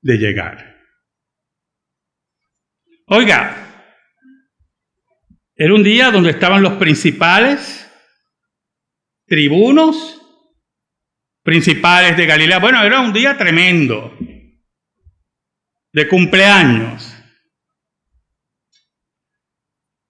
de 0.02 0.18
llegar. 0.18 0.76
Oiga, 3.08 3.56
era 5.56 5.74
un 5.74 5.84
día 5.84 6.12
donde 6.12 6.32
estaban 6.32 6.64
los 6.64 6.74
principales 6.74 7.85
tribunos, 9.28 10.22
principales 11.44 12.18
de 12.18 12.26
Galilea. 12.26 12.60
Bueno, 12.60 12.84
era 12.84 13.00
un 13.00 13.14
día 13.14 13.38
tremendo, 13.38 14.18
de 15.94 16.08
cumpleaños. 16.08 17.12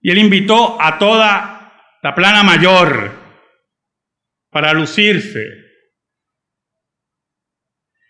Y 0.00 0.10
él 0.10 0.18
invitó 0.18 0.80
a 0.80 0.98
toda 0.98 1.72
la 2.02 2.14
plana 2.14 2.42
mayor 2.42 3.12
para 4.50 4.72
lucirse. 4.72 5.44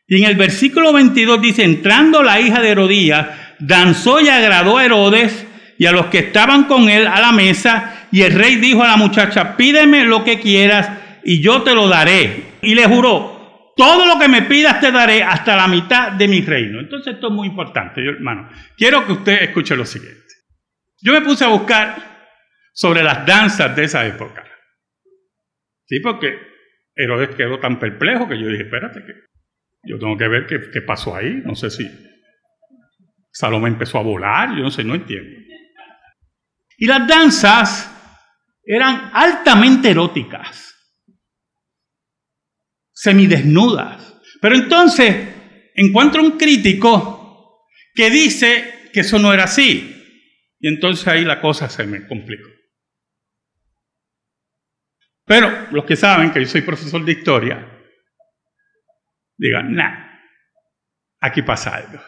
Y 0.07 0.23
en 0.23 0.29
el 0.29 0.37
versículo 0.37 0.93
22 0.93 1.41
dice, 1.41 1.65
entrando 1.65 2.23
la 2.23 2.41
hija 2.41 2.61
de 2.61 2.71
Herodías, 2.71 3.29
danzó 3.59 4.21
y 4.21 4.29
agradó 4.29 4.79
a 4.79 4.85
Herodes 4.85 5.47
y 5.79 5.87
a 5.87 5.93
los 5.93 6.07
que 6.07 6.19
estaban 6.19 6.65
con 6.65 6.89
él 6.89 7.07
a 7.07 7.21
la 7.21 7.33
mesa, 7.33 8.07
y 8.11 8.23
el 8.23 8.33
rey 8.33 8.57
dijo 8.57 8.83
a 8.83 8.89
la 8.89 8.97
muchacha, 8.97 9.57
pídeme 9.57 10.05
lo 10.05 10.25
que 10.25 10.41
quieras 10.41 10.89
y 11.29 11.43
yo 11.43 11.63
te 11.63 11.75
lo 11.75 11.89
daré. 11.89 12.59
Y 12.63 12.77
le 12.77 12.87
juró, 12.87 13.73
todo 13.77 14.07
lo 14.07 14.19
que 14.19 14.29
me 14.29 14.43
pidas 14.43 14.81
te 14.81 14.93
daré 14.93 15.25
hasta 15.25 15.57
la 15.57 15.67
mitad 15.67 16.13
de 16.13 16.29
mi 16.29 16.41
reino. 16.41 16.79
Entonces 16.79 17.15
esto 17.15 17.27
es 17.27 17.33
muy 17.33 17.49
importante, 17.49 18.03
yo, 18.03 18.13
hermano. 18.13 18.49
Quiero 18.77 19.05
que 19.05 19.13
usted 19.13 19.43
escuche 19.43 19.77
lo 19.77 19.85
siguiente. 19.85 20.23
Yo 21.03 21.13
me 21.13 21.23
puse 21.23 21.45
a 21.45 21.49
buscar 21.49 22.31
sobre 22.73 23.03
las 23.03 23.27
danzas 23.27 23.75
de 23.75 23.85
esa 23.85 24.07
época. 24.07 24.45
Sí, 25.87 25.99
porque 25.99 26.39
Herodes 26.95 27.35
quedó 27.35 27.59
tan 27.59 27.81
perplejo 27.81 28.29
que 28.29 28.41
yo 28.41 28.47
dije, 28.47 28.63
espérate, 28.63 29.01
que 29.05 29.13
yo 29.83 29.99
tengo 29.99 30.17
que 30.17 30.29
ver 30.29 30.47
qué, 30.47 30.61
qué 30.73 30.81
pasó 30.81 31.17
ahí. 31.17 31.43
No 31.45 31.57
sé 31.57 31.71
si 31.71 31.91
Salomé 33.33 33.69
empezó 33.69 33.99
a 33.99 34.03
volar, 34.03 34.51
yo 34.51 34.63
no 34.63 34.71
sé, 34.71 34.85
no 34.85 34.95
entiendo. 34.95 35.41
Y 36.79 36.87
las 36.87 37.07
danzas 37.07 37.93
eran 38.65 39.11
altamente 39.13 39.91
eróticas, 39.91 40.66
semidesnudas. 42.97 44.17
Pero 44.41 44.57
entonces 44.57 45.15
encuentro 45.75 46.23
un 46.23 46.33
crítico 46.33 47.67
que 47.95 48.11
dice 48.11 48.91
que 48.93 49.01
eso 49.01 49.19
no 49.19 49.33
era 49.33 49.45
así. 49.45 49.93
Y 50.59 50.69
entonces 50.69 51.07
ahí 51.07 51.25
la 51.25 51.41
cosa 51.41 51.69
se 51.69 51.85
me 51.85 52.07
complicó. 52.07 52.49
Pero 55.27 55.69
los 55.73 55.85
que 55.85 55.97
saben 55.97 56.33
que 56.33 56.41
yo 56.41 56.47
soy 56.47 56.63
profesor 56.63 57.05
de 57.05 57.13
historia, 57.13 57.69
digan, 59.37 59.75
nah, 59.75 60.21
aquí 61.21 61.43
pasa 61.43 61.77
algo. 61.77 62.03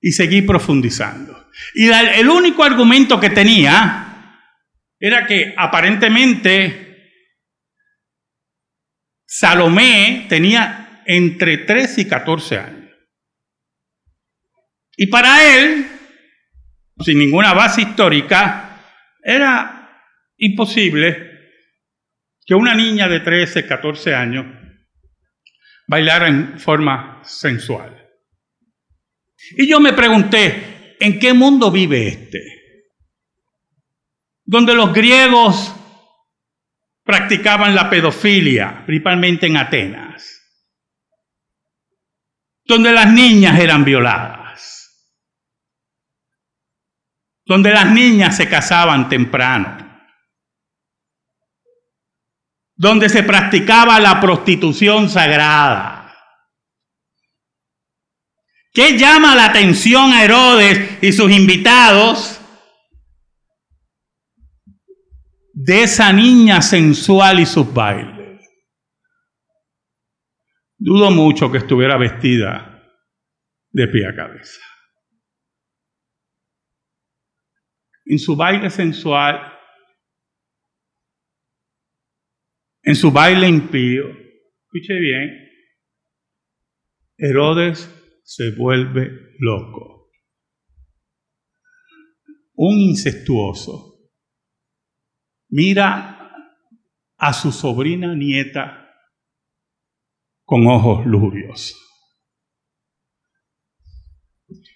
Y 0.00 0.12
seguí 0.12 0.42
profundizando. 0.42 1.48
Y 1.74 1.88
el 1.88 2.28
único 2.28 2.64
argumento 2.64 3.20
que 3.20 3.30
tenía 3.30 4.36
era 4.98 5.26
que 5.26 5.54
aparentemente 5.56 6.89
Salomé 9.32 10.26
tenía 10.28 11.04
entre 11.06 11.58
3 11.58 11.98
y 11.98 12.08
14 12.08 12.58
años. 12.58 12.90
Y 14.96 15.06
para 15.06 15.54
él, 15.54 15.86
sin 16.98 17.20
ninguna 17.20 17.54
base 17.54 17.82
histórica, 17.82 18.82
era 19.22 20.04
imposible 20.36 21.30
que 22.44 22.56
una 22.56 22.74
niña 22.74 23.08
de 23.08 23.20
13, 23.20 23.68
14 23.68 24.16
años 24.16 24.46
bailara 25.86 26.26
en 26.26 26.58
forma 26.58 27.22
sensual. 27.22 28.04
Y 29.56 29.68
yo 29.68 29.78
me 29.78 29.92
pregunté, 29.92 30.96
¿en 30.98 31.20
qué 31.20 31.32
mundo 31.34 31.70
vive 31.70 32.08
este? 32.08 32.40
Donde 34.44 34.74
los 34.74 34.92
griegos 34.92 35.76
practicaban 37.02 37.74
la 37.74 37.90
pedofilia, 37.90 38.84
principalmente 38.86 39.46
en 39.46 39.56
Atenas. 39.56 40.40
Donde 42.64 42.92
las 42.92 43.12
niñas 43.12 43.58
eran 43.58 43.84
violadas 43.84 44.40
donde 47.50 47.72
las 47.72 47.90
niñas 47.90 48.36
se 48.36 48.48
casaban 48.48 49.08
temprano, 49.08 49.76
donde 52.76 53.08
se 53.08 53.24
practicaba 53.24 53.98
la 53.98 54.20
prostitución 54.20 55.10
sagrada. 55.10 56.14
¿Qué 58.72 58.96
llama 58.96 59.34
la 59.34 59.46
atención 59.46 60.12
a 60.12 60.22
Herodes 60.22 61.02
y 61.02 61.12
sus 61.12 61.32
invitados? 61.32 62.39
De 65.62 65.82
esa 65.82 66.12
niña 66.12 66.62
sensual 66.62 67.40
y 67.40 67.46
sus 67.46 67.72
bailes. 67.72 68.40
Dudo 70.78 71.10
mucho 71.10 71.52
que 71.52 71.58
estuviera 71.58 71.98
vestida 71.98 72.82
de 73.70 73.86
pie 73.88 74.06
a 74.06 74.14
cabeza. 74.14 74.60
en 78.10 78.18
su 78.18 78.34
baile 78.34 78.68
sensual, 78.70 79.40
en 82.82 82.96
su 82.96 83.12
baile 83.12 83.46
impío. 83.46 84.04
Escuche 84.64 84.98
bien, 84.98 85.30
Herodes 87.16 87.88
se 88.24 88.50
vuelve 88.56 89.10
loco. 89.38 90.10
Un 92.54 92.80
incestuoso 92.80 93.89
mira 95.50 96.32
a 97.16 97.32
su 97.32 97.52
sobrina 97.52 98.14
nieta 98.14 98.88
con 100.44 100.66
ojos 100.66 101.06
lujuriosos. 101.06 101.76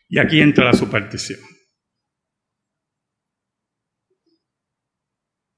Y 0.08 0.18
aquí 0.18 0.40
entra 0.40 0.66
la 0.66 0.74
superstición. 0.74 1.40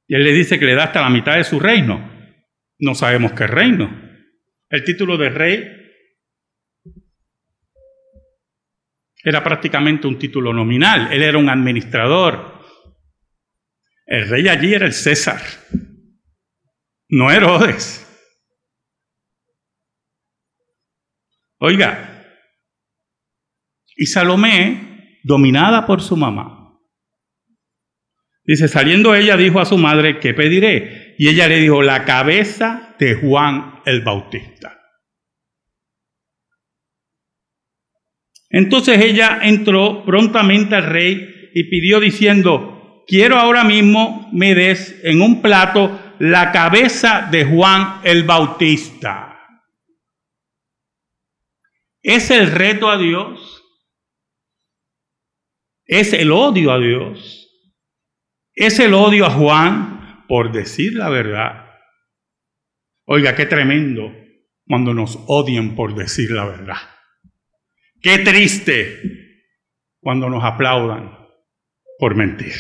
Y 0.09 0.15
él 0.15 0.25
le 0.25 0.33
dice 0.33 0.59
que 0.59 0.65
le 0.67 0.75
da 0.75 0.85
hasta 0.85 1.03
la 1.03 1.11
mitad 1.11 1.37
de 1.37 1.45
su 1.45 1.59
reino. 1.59 2.11
No 2.79 2.95
sabemos 2.95 3.33
qué 3.33 3.47
reino. 3.47 3.91
El 4.71 4.85
título 4.85 5.17
de 5.17 5.29
rey 5.29 5.65
era 9.23 9.43
prácticamente 9.43 10.07
un 10.07 10.19
título 10.19 10.53
nominal. 10.53 11.13
Él 11.13 11.23
era 11.23 11.39
un 11.39 11.49
administrador. 11.49 12.56
El 14.07 14.29
rey 14.29 14.49
allí 14.49 14.73
era 14.73 14.87
el 14.87 14.93
César, 14.93 15.43
no 17.09 17.31
Herodes. 17.31 18.03
Oiga, 21.59 22.25
y 23.97 24.07
Salomé, 24.07 25.21
dominada 25.25 25.87
por 25.87 26.01
su 26.01 26.17
mamá, 26.17 26.57
Dice, 28.47 28.69
saliendo 28.69 29.15
ella 29.15 29.37
dijo 29.37 29.59
a 29.61 29.65
su 29.65 29.77
madre, 29.77 30.21
¿qué 30.21 30.33
pediré? 30.33 31.17
Y 31.19 31.29
ella 31.29 31.49
le 31.49 31.59
dijo, 31.59 31.83
la 31.83 32.05
cabeza 32.05 32.95
de 32.99 33.17
Juan 33.17 33.81
el 33.85 34.03
Bautista. 34.03 34.81
Entonces 38.49 39.05
ella 39.05 39.41
entró 39.43 40.05
prontamente 40.05 40.77
al 40.77 40.85
rey 40.85 41.51
y 41.55 41.65
pidió 41.65 41.99
diciendo, 41.99 42.76
quiero 43.07 43.37
ahora 43.37 43.65
mismo 43.65 44.29
me 44.33 44.55
des 44.55 45.01
en 45.03 45.23
un 45.23 45.41
plato 45.41 45.99
la 46.19 46.53
cabeza 46.53 47.29
de 47.31 47.45
Juan 47.45 48.01
el 48.05 48.25
Bautista. 48.25 49.33
¿Es 52.03 52.31
el 52.31 52.51
reto 52.53 52.89
a 52.89 52.99
Dios? 52.99 53.65
¿Es 55.85 56.13
el 56.13 56.33
odio 56.33 56.73
a 56.73 56.79
Dios? 56.79 57.49
Es 58.55 58.79
el 58.79 58.95
odio 58.95 59.27
a 59.27 59.31
Juan 59.31 60.25
por 60.29 60.53
decir 60.53 60.95
la 60.95 61.09
verdad. 61.09 61.67
Oiga, 63.07 63.35
qué 63.35 63.47
tremendo 63.47 64.13
cuando 64.67 64.95
nos 64.95 65.19
odian 65.27 65.77
por 65.77 65.95
decir 65.95 66.31
la 66.31 66.47
verdad. 66.47 66.79
Qué 68.01 68.19
triste 68.19 69.01
cuando 70.01 70.29
nos 70.29 70.45
aplaudan 70.45 71.17
por 71.99 72.15
mentir. 72.15 72.55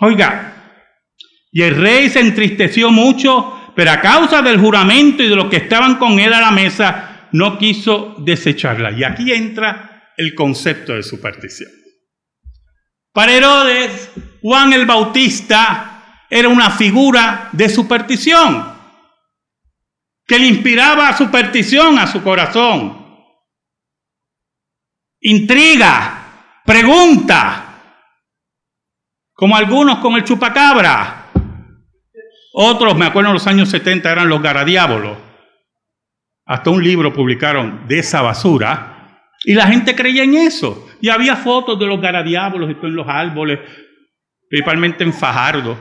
Oiga, 0.00 0.58
y 1.50 1.62
el 1.62 1.76
rey 1.76 2.08
se 2.08 2.20
entristeció 2.20 2.90
mucho, 2.90 3.72
pero 3.74 3.90
a 3.90 4.00
causa 4.00 4.42
del 4.42 4.60
juramento 4.60 5.22
y 5.22 5.28
de 5.28 5.36
los 5.36 5.48
que 5.48 5.56
estaban 5.56 5.96
con 5.96 6.18
él 6.20 6.32
a 6.32 6.40
la 6.40 6.50
mesa, 6.50 7.28
no 7.32 7.58
quiso 7.58 8.16
desecharla. 8.18 8.92
Y 8.92 9.04
aquí 9.04 9.32
entra 9.32 10.12
el 10.16 10.34
concepto 10.34 10.94
de 10.94 11.02
superstición. 11.02 11.70
Para 13.12 13.32
Herodes, 13.32 14.10
Juan 14.42 14.72
el 14.72 14.86
Bautista 14.86 16.24
era 16.30 16.48
una 16.48 16.70
figura 16.70 17.48
de 17.52 17.68
superstición, 17.68 18.76
que 20.26 20.38
le 20.38 20.46
inspiraba 20.46 21.16
superstición 21.16 21.98
a 21.98 22.06
su 22.06 22.22
corazón. 22.22 23.06
Intriga, 25.20 26.60
pregunta, 26.64 27.67
como 29.38 29.54
algunos 29.54 29.98
con 30.00 30.16
el 30.16 30.24
chupacabra. 30.24 31.26
Otros, 32.52 32.98
me 32.98 33.06
acuerdo 33.06 33.28
en 33.30 33.34
los 33.34 33.46
años 33.46 33.68
70, 33.68 34.10
eran 34.10 34.28
los 34.28 34.42
garadiábolos. 34.42 35.16
Hasta 36.44 36.70
un 36.70 36.82
libro 36.82 37.12
publicaron 37.12 37.86
de 37.86 38.00
esa 38.00 38.20
basura. 38.20 39.30
Y 39.44 39.54
la 39.54 39.68
gente 39.68 39.94
creía 39.94 40.24
en 40.24 40.34
eso. 40.34 40.88
Y 41.00 41.08
había 41.08 41.36
fotos 41.36 41.78
de 41.78 41.86
los 41.86 42.00
garadiábolos 42.00 42.68
en 42.68 42.96
los 42.96 43.06
árboles, 43.08 43.60
principalmente 44.50 45.04
en 45.04 45.12
Fajardo. 45.12 45.78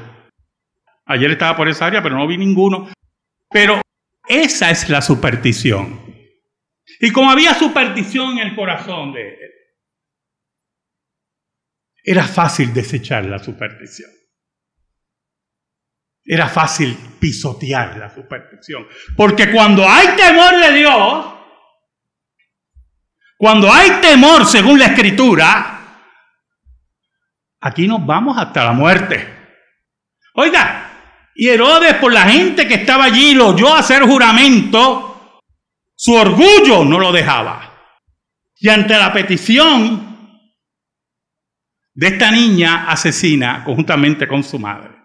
Ayer 1.08 1.32
estaba 1.32 1.58
por 1.58 1.68
esa 1.68 1.88
área, 1.88 2.04
pero 2.04 2.16
no 2.16 2.28
vi 2.28 2.38
ninguno. 2.38 2.90
Pero 3.50 3.82
esa 4.28 4.70
es 4.70 4.88
la 4.88 5.02
superstición. 5.02 6.00
Y 7.02 7.10
como 7.10 7.32
había 7.32 7.56
superstición 7.56 8.38
en 8.38 8.50
el 8.50 8.56
corazón 8.56 9.14
de 9.14 9.36
era 12.10 12.24
fácil 12.24 12.74
desechar 12.74 13.26
la 13.26 13.38
superstición. 13.38 14.10
Era 16.24 16.48
fácil 16.48 16.98
pisotear 17.20 17.98
la 17.98 18.10
superstición. 18.10 18.88
Porque 19.18 19.52
cuando 19.52 19.86
hay 19.86 20.16
temor 20.16 20.56
de 20.56 20.72
Dios, 20.72 21.34
cuando 23.38 23.70
hay 23.70 24.00
temor 24.02 24.46
según 24.46 24.80
la 24.80 24.86
escritura, 24.86 25.80
aquí 27.60 27.90
nos 27.90 28.06
vamos 28.06 28.38
hasta 28.38 28.64
la 28.64 28.72
muerte. 28.72 29.28
Oiga, 30.36 31.30
y 31.36 31.50
Herodes 31.50 31.96
por 31.96 32.14
la 32.14 32.24
gente 32.24 32.70
que 32.70 32.76
estaba 32.76 33.04
allí 33.04 33.34
lo 33.34 33.50
oyó 33.50 33.76
hacer 33.76 34.04
juramento, 34.04 35.42
su 35.94 36.14
orgullo 36.14 36.86
no 36.86 37.00
lo 37.00 37.12
dejaba. 37.12 38.00
Y 38.56 38.70
ante 38.70 38.98
la 38.98 39.12
petición 39.12 40.07
de 41.98 42.08
esta 42.10 42.30
niña 42.30 42.88
asesina 42.92 43.64
conjuntamente 43.64 44.28
con 44.28 44.44
su 44.44 44.60
madre. 44.60 44.96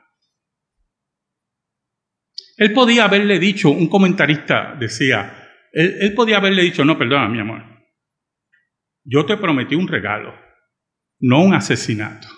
Él 2.58 2.74
podía 2.74 3.04
haberle 3.04 3.38
dicho, 3.38 3.70
un 3.70 3.88
comentarista 3.88 4.74
decía, 4.74 5.48
él, 5.72 6.12
podía 6.14 6.36
haberle 6.36 6.60
dicho, 6.60 6.84
no, 6.84 6.98
perdona, 6.98 7.30
mi 7.30 7.40
amor, 7.40 7.62
yo 9.04 9.24
te 9.24 9.38
prometí 9.38 9.74
un 9.74 9.88
regalo, 9.88 10.38
no 11.18 11.40
un 11.42 11.54
asesinato. 11.54 12.28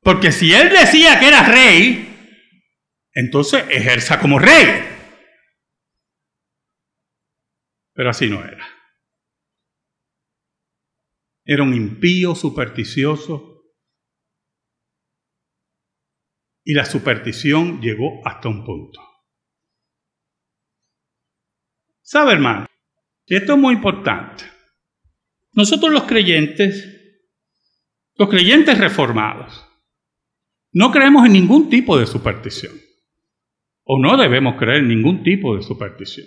Porque 0.00 0.32
si 0.32 0.54
él 0.54 0.70
decía 0.70 1.20
que 1.20 1.28
era 1.28 1.42
rey, 1.46 2.40
entonces 3.12 3.62
ejerza 3.68 4.18
como 4.18 4.38
rey. 4.38 4.88
Pero 7.92 8.08
así 8.08 8.30
no 8.30 8.42
era. 8.42 8.75
Era 11.46 11.62
un 11.62 11.72
impío 11.72 12.34
supersticioso. 12.34 13.62
Y 16.64 16.74
la 16.74 16.84
superstición 16.84 17.80
llegó 17.80 18.20
hasta 18.26 18.48
un 18.48 18.64
punto. 18.64 19.00
¿Sabe, 22.02 22.32
hermano? 22.32 22.66
esto 23.28 23.52
es 23.54 23.58
muy 23.58 23.74
importante. 23.74 24.44
Nosotros 25.52 25.92
los 25.92 26.04
creyentes, 26.04 26.86
los 28.16 28.28
creyentes 28.28 28.78
reformados, 28.78 29.64
no 30.72 30.90
creemos 30.90 31.26
en 31.26 31.32
ningún 31.32 31.70
tipo 31.70 31.98
de 31.98 32.06
superstición. 32.06 32.74
O 33.84 34.00
no 34.00 34.16
debemos 34.16 34.56
creer 34.56 34.78
en 34.78 34.88
ningún 34.88 35.22
tipo 35.22 35.56
de 35.56 35.62
superstición. 35.62 36.26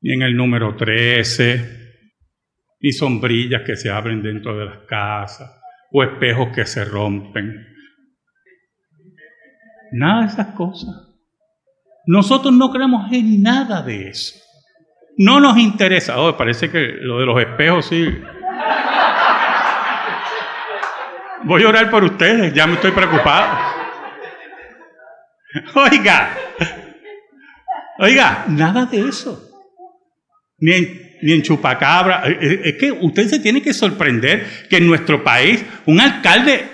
Ni 0.00 0.14
en 0.14 0.22
el 0.22 0.36
número 0.36 0.76
13, 0.76 1.85
ni 2.80 2.92
sombrillas 2.92 3.62
que 3.64 3.76
se 3.76 3.90
abren 3.90 4.22
dentro 4.22 4.56
de 4.56 4.66
las 4.66 4.78
casas, 4.88 5.50
o 5.92 6.02
espejos 6.02 6.48
que 6.54 6.66
se 6.66 6.84
rompen. 6.84 7.66
Nada 9.92 10.22
de 10.22 10.26
esas 10.26 10.48
cosas. 10.48 10.94
Nosotros 12.06 12.52
no 12.52 12.70
creemos 12.70 13.10
en 13.12 13.42
nada 13.42 13.82
de 13.82 14.08
eso. 14.08 14.38
No 15.18 15.40
nos 15.40 15.56
interesa. 15.58 16.20
Oh, 16.20 16.36
parece 16.36 16.70
que 16.70 16.98
lo 17.00 17.18
de 17.18 17.26
los 17.26 17.40
espejos 17.40 17.86
sí. 17.86 18.06
Voy 21.44 21.62
a 21.62 21.68
orar 21.68 21.90
por 21.90 22.04
ustedes, 22.04 22.52
ya 22.52 22.66
me 22.66 22.74
estoy 22.74 22.90
preocupado. 22.90 23.76
Oiga, 25.74 26.36
oiga, 27.98 28.44
nada 28.48 28.84
de 28.86 29.08
eso. 29.08 29.42
Ni 30.58 30.72
en 30.72 31.05
ni 31.22 31.32
en 31.32 31.42
chupacabra. 31.42 32.22
Eh, 32.26 32.38
eh, 32.40 32.60
es 32.64 32.74
que 32.76 32.92
usted 32.92 33.28
se 33.28 33.40
tiene 33.40 33.62
que 33.62 33.72
sorprender 33.72 34.66
que 34.68 34.76
en 34.76 34.86
nuestro 34.86 35.22
país 35.22 35.64
un 35.86 36.00
alcalde 36.00 36.64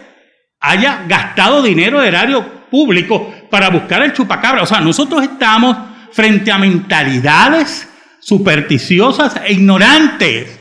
haya 0.61 1.05
gastado 1.09 1.63
dinero 1.63 2.01
de 2.01 2.09
erario 2.09 2.63
público 2.71 3.35
para 3.51 3.71
buscar 3.71 4.03
el 4.03 4.13
chupacabra. 4.13 4.63
O 4.63 4.67
sea, 4.67 4.81
nosotros 4.81 5.23
estamos 5.23 5.77
frente 6.13 6.51
a 6.51 6.59
mentalidades 6.59 7.89
supersticiosas 8.21 9.37
e 9.45 9.53
ignorantes. 9.53 10.59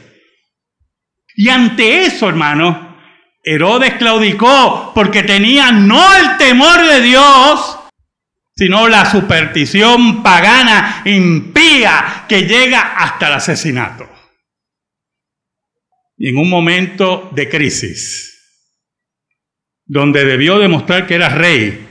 Y 1.36 1.50
ante 1.50 2.04
eso, 2.04 2.28
hermano, 2.28 2.98
Herodes 3.44 3.94
claudicó 3.96 4.92
porque 4.94 5.24
tenía 5.24 5.72
no 5.72 6.04
el 6.18 6.38
temor 6.38 6.86
de 6.86 7.02
Dios, 7.02 7.80
sino 8.62 8.88
la 8.88 9.06
superstición 9.06 10.22
pagana 10.22 11.02
impía 11.06 12.26
que 12.30 12.44
llega 12.44 12.96
hasta 12.96 13.28
el 13.30 13.34
asesinato. 13.34 14.08
Y 16.16 16.30
en 16.30 16.38
un 16.38 16.48
momento 16.48 17.32
de 17.34 17.50
crisis, 17.50 18.70
donde 19.84 20.26
debió 20.26 20.60
demostrar 20.60 21.08
que 21.08 21.16
era 21.16 21.30
rey, 21.30 21.88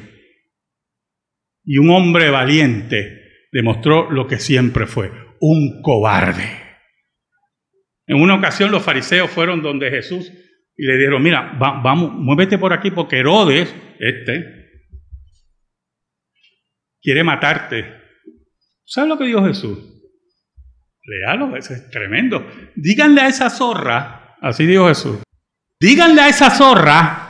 y 1.64 1.78
un 1.78 1.90
hombre 1.90 2.30
valiente 2.30 3.48
demostró 3.50 4.09
lo 4.09 4.28
que 4.28 4.38
siempre 4.38 4.87
fue, 4.87 5.11
un 5.40 5.83
cobarde. 5.83 6.56
En 8.06 8.22
una 8.22 8.37
ocasión 8.37 8.70
los 8.70 8.85
fariseos 8.85 9.28
fueron 9.28 9.61
donde 9.61 9.90
Jesús 9.90 10.33
y 10.76 10.87
le 10.87 10.98
dijeron, 10.98 11.20
mira, 11.20 11.52
vamos, 11.59 12.12
muévete 12.12 12.59
por 12.59 12.72
aquí 12.72 12.92
porque 12.92 13.18
Herodes, 13.18 13.74
este, 13.98 14.60
quiere 17.02 17.24
matarte. 17.24 18.00
¿Sabes 18.84 19.08
lo 19.08 19.18
que 19.18 19.24
dijo 19.24 19.44
Jesús? 19.44 19.78
Léalo, 21.02 21.56
eso 21.56 21.74
es 21.74 21.90
tremendo. 21.90 22.46
Díganle 22.76 23.22
a 23.22 23.28
esa 23.28 23.50
zorra, 23.50 24.36
así 24.40 24.66
dijo 24.66 24.88
Jesús, 24.88 25.18
díganle 25.80 26.20
a 26.20 26.28
esa 26.28 26.50
zorra 26.50 27.26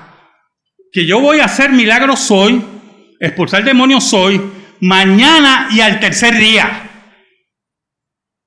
que 0.93 1.07
yo 1.07 1.21
voy 1.21 1.41
a 1.41 1.45
hacer 1.45 1.71
milagros 1.71 2.31
hoy, 2.31 2.63
expulsar 3.21 3.65
demonios 3.65 4.13
hoy, 4.13 4.41
mañana 4.81 5.69
y 5.71 5.81
al 5.81 6.01
tercer 6.01 6.35
día. 6.35 6.91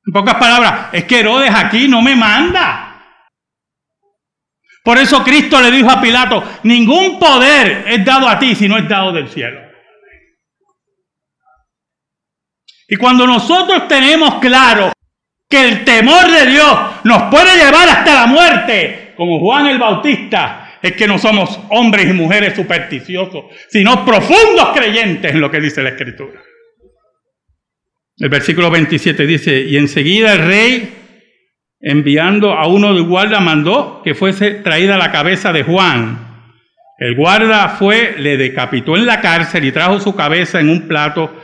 En 0.05 0.11
pocas 0.11 0.35
palabras, 0.35 0.89
es 0.91 1.05
que 1.05 1.21
Herodes 1.21 1.51
aquí 1.53 1.87
no 1.87 2.01
me 2.01 2.15
manda. 2.15 2.89
Por 4.83 4.97
eso 4.97 5.23
Cristo 5.23 5.61
le 5.61 5.71
dijo 5.71 5.89
a 5.89 6.01
Pilato, 6.01 6.43
ningún 6.63 7.17
poder 7.17 7.85
es 7.87 8.03
dado 8.03 8.27
a 8.27 8.37
ti 8.37 8.53
si 8.53 8.67
no 8.67 8.77
es 8.77 8.89
dado 8.89 9.13
del 9.13 9.29
cielo. 9.29 9.62
Y 12.87 12.95
cuando 12.95 13.25
nosotros 13.25 13.87
tenemos 13.87 14.35
claro 14.35 14.91
que 15.49 15.69
el 15.69 15.83
temor 15.83 16.29
de 16.31 16.47
Dios 16.47 16.79
nos 17.03 17.23
puede 17.23 17.55
llevar 17.55 17.87
hasta 17.87 18.13
la 18.13 18.27
muerte, 18.27 19.13
como 19.15 19.39
Juan 19.39 19.67
el 19.67 19.77
Bautista, 19.77 20.79
es 20.81 20.93
que 20.93 21.07
no 21.07 21.17
somos 21.17 21.59
hombres 21.69 22.09
y 22.09 22.13
mujeres 22.13 22.55
supersticiosos, 22.55 23.45
sino 23.69 24.03
profundos 24.03 24.69
creyentes 24.73 25.31
en 25.31 25.39
lo 25.39 25.49
que 25.49 25.61
dice 25.61 25.81
la 25.81 25.89
Escritura. 25.89 26.41
El 28.17 28.29
versículo 28.29 28.69
27 28.69 29.25
dice, 29.25 29.61
y 29.61 29.77
enseguida 29.77 30.33
el 30.33 30.45
rey, 30.45 30.93
enviando 31.79 32.53
a 32.53 32.67
uno 32.67 32.93
de 32.93 33.01
guarda, 33.01 33.39
mandó 33.39 34.01
que 34.03 34.13
fuese 34.13 34.51
traída 34.51 34.97
la 34.97 35.11
cabeza 35.11 35.51
de 35.51 35.63
Juan. 35.63 36.19
El 36.97 37.15
guarda 37.15 37.69
fue, 37.69 38.15
le 38.17 38.37
decapitó 38.37 38.95
en 38.95 39.05
la 39.05 39.19
cárcel 39.19 39.65
y 39.65 39.71
trajo 39.71 39.99
su 39.99 40.15
cabeza 40.15 40.59
en 40.59 40.69
un 40.69 40.87
plato 40.87 41.42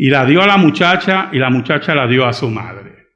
y 0.00 0.10
la 0.10 0.24
dio 0.24 0.40
a 0.40 0.46
la 0.46 0.56
muchacha 0.56 1.28
y 1.32 1.38
la 1.38 1.50
muchacha 1.50 1.92
la 1.92 2.06
dio 2.06 2.24
a 2.24 2.32
su 2.32 2.48
madre. 2.48 3.08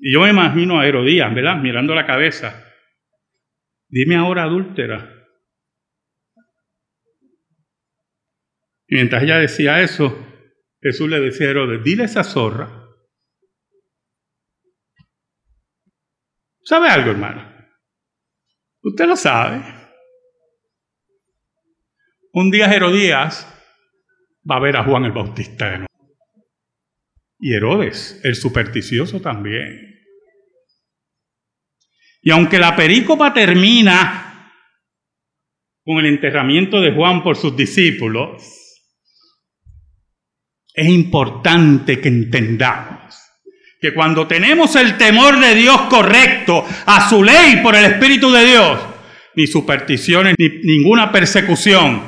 Y 0.00 0.12
yo 0.12 0.22
me 0.22 0.30
imagino 0.30 0.80
a 0.80 0.86
Herodías, 0.86 1.32
¿verdad? 1.32 1.58
Mirando 1.58 1.94
la 1.94 2.04
cabeza. 2.04 2.66
Dime 3.88 4.16
ahora, 4.16 4.42
adúltera. 4.42 5.28
Y 8.88 8.96
mientras 8.96 9.22
ella 9.22 9.38
decía 9.38 9.80
eso, 9.80 10.26
Jesús 10.82 11.08
le 11.08 11.20
decía 11.20 11.46
a 11.46 11.50
Herodes, 11.50 11.84
dile 11.84 12.02
a 12.02 12.06
esa 12.06 12.24
zorra. 12.24 12.88
¿Sabe 16.64 16.88
algo, 16.88 17.12
hermano? 17.12 17.48
Usted 18.82 19.06
lo 19.06 19.14
sabe. 19.14 19.62
Un 22.32 22.50
día 22.50 22.66
Herodías 22.74 23.59
va 24.48 24.56
a 24.56 24.60
ver 24.60 24.76
a 24.76 24.84
Juan 24.84 25.04
el 25.04 25.12
Bautista 25.12 25.66
de 25.66 25.78
nuevo. 25.78 25.86
Y 27.38 27.54
Herodes, 27.54 28.20
el 28.22 28.34
supersticioso 28.34 29.20
también. 29.20 29.98
Y 32.22 32.30
aunque 32.30 32.58
la 32.58 32.76
perícopa 32.76 33.32
termina 33.32 34.52
con 35.82 35.98
el 35.98 36.06
enterramiento 36.06 36.80
de 36.80 36.92
Juan 36.92 37.22
por 37.22 37.36
sus 37.36 37.56
discípulos, 37.56 38.42
es 40.74 40.88
importante 40.88 42.00
que 42.00 42.08
entendamos 42.08 43.00
que 43.80 43.94
cuando 43.94 44.26
tenemos 44.26 44.76
el 44.76 44.98
temor 44.98 45.40
de 45.40 45.54
Dios 45.54 45.80
correcto 45.82 46.64
a 46.84 47.08
su 47.08 47.24
ley 47.24 47.60
por 47.62 47.74
el 47.74 47.86
Espíritu 47.86 48.30
de 48.30 48.44
Dios, 48.44 48.78
ni 49.34 49.46
supersticiones, 49.46 50.34
ni 50.38 50.48
ninguna 50.64 51.10
persecución, 51.10 52.02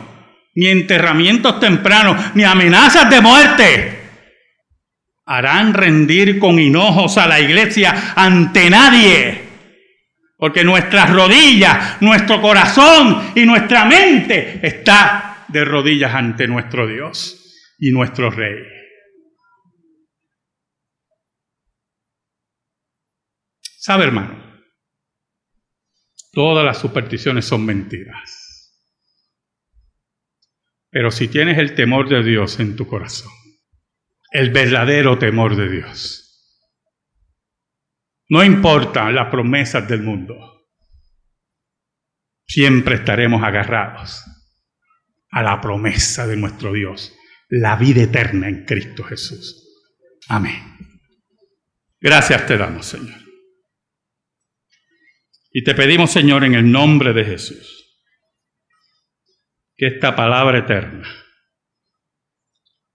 ni 0.54 0.66
enterramientos 0.68 1.58
tempranos, 1.60 2.34
ni 2.34 2.44
amenazas 2.44 3.08
de 3.08 3.20
muerte, 3.20 3.98
harán 5.24 5.72
rendir 5.72 6.38
con 6.38 6.58
hinojos 6.58 7.16
a 7.18 7.26
la 7.26 7.40
iglesia 7.40 8.12
ante 8.14 8.68
nadie. 8.68 9.40
Porque 10.36 10.64
nuestras 10.64 11.10
rodillas, 11.12 12.02
nuestro 12.02 12.42
corazón 12.42 13.32
y 13.34 13.46
nuestra 13.46 13.84
mente 13.84 14.60
está 14.62 15.46
de 15.48 15.64
rodillas 15.64 16.14
ante 16.14 16.48
nuestro 16.48 16.86
Dios 16.86 17.74
y 17.78 17.92
nuestro 17.92 18.30
Rey. 18.30 18.62
¿Sabe, 23.78 24.04
hermano? 24.04 24.60
Todas 26.32 26.64
las 26.64 26.78
supersticiones 26.78 27.44
son 27.44 27.66
mentiras. 27.66 28.51
Pero 30.92 31.10
si 31.10 31.26
tienes 31.28 31.56
el 31.56 31.74
temor 31.74 32.10
de 32.10 32.22
Dios 32.22 32.60
en 32.60 32.76
tu 32.76 32.86
corazón, 32.86 33.32
el 34.30 34.50
verdadero 34.50 35.18
temor 35.18 35.56
de 35.56 35.70
Dios, 35.70 36.22
no 38.28 38.44
importa 38.44 39.10
las 39.10 39.30
promesas 39.30 39.88
del 39.88 40.02
mundo, 40.02 40.68
siempre 42.46 42.96
estaremos 42.96 43.42
agarrados 43.42 44.22
a 45.30 45.42
la 45.42 45.62
promesa 45.62 46.26
de 46.26 46.36
nuestro 46.36 46.74
Dios, 46.74 47.16
la 47.48 47.76
vida 47.76 48.02
eterna 48.02 48.50
en 48.50 48.66
Cristo 48.66 49.02
Jesús. 49.02 49.66
Amén. 50.28 50.62
Gracias 51.98 52.46
te 52.46 52.58
damos, 52.58 52.84
Señor. 52.84 53.18
Y 55.52 55.64
te 55.64 55.74
pedimos, 55.74 56.10
Señor, 56.10 56.44
en 56.44 56.54
el 56.54 56.70
nombre 56.70 57.14
de 57.14 57.24
Jesús, 57.24 57.81
que 59.82 59.88
esta 59.88 60.14
palabra 60.14 60.58
eterna 60.58 61.08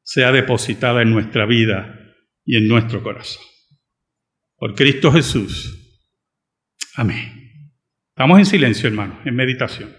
sea 0.04 0.32
depositada 0.32 1.02
en 1.02 1.12
nuestra 1.12 1.46
vida 1.46 2.16
y 2.46 2.56
en 2.56 2.70
nuestro 2.70 3.04
corazón. 3.04 3.44
Por 4.56 4.74
Cristo 4.74 5.12
Jesús. 5.12 6.00
Amén. 6.96 7.74
Estamos 8.08 8.40
en 8.40 8.46
silencio, 8.46 8.88
hermanos, 8.88 9.18
en 9.26 9.36
meditación. 9.36 9.94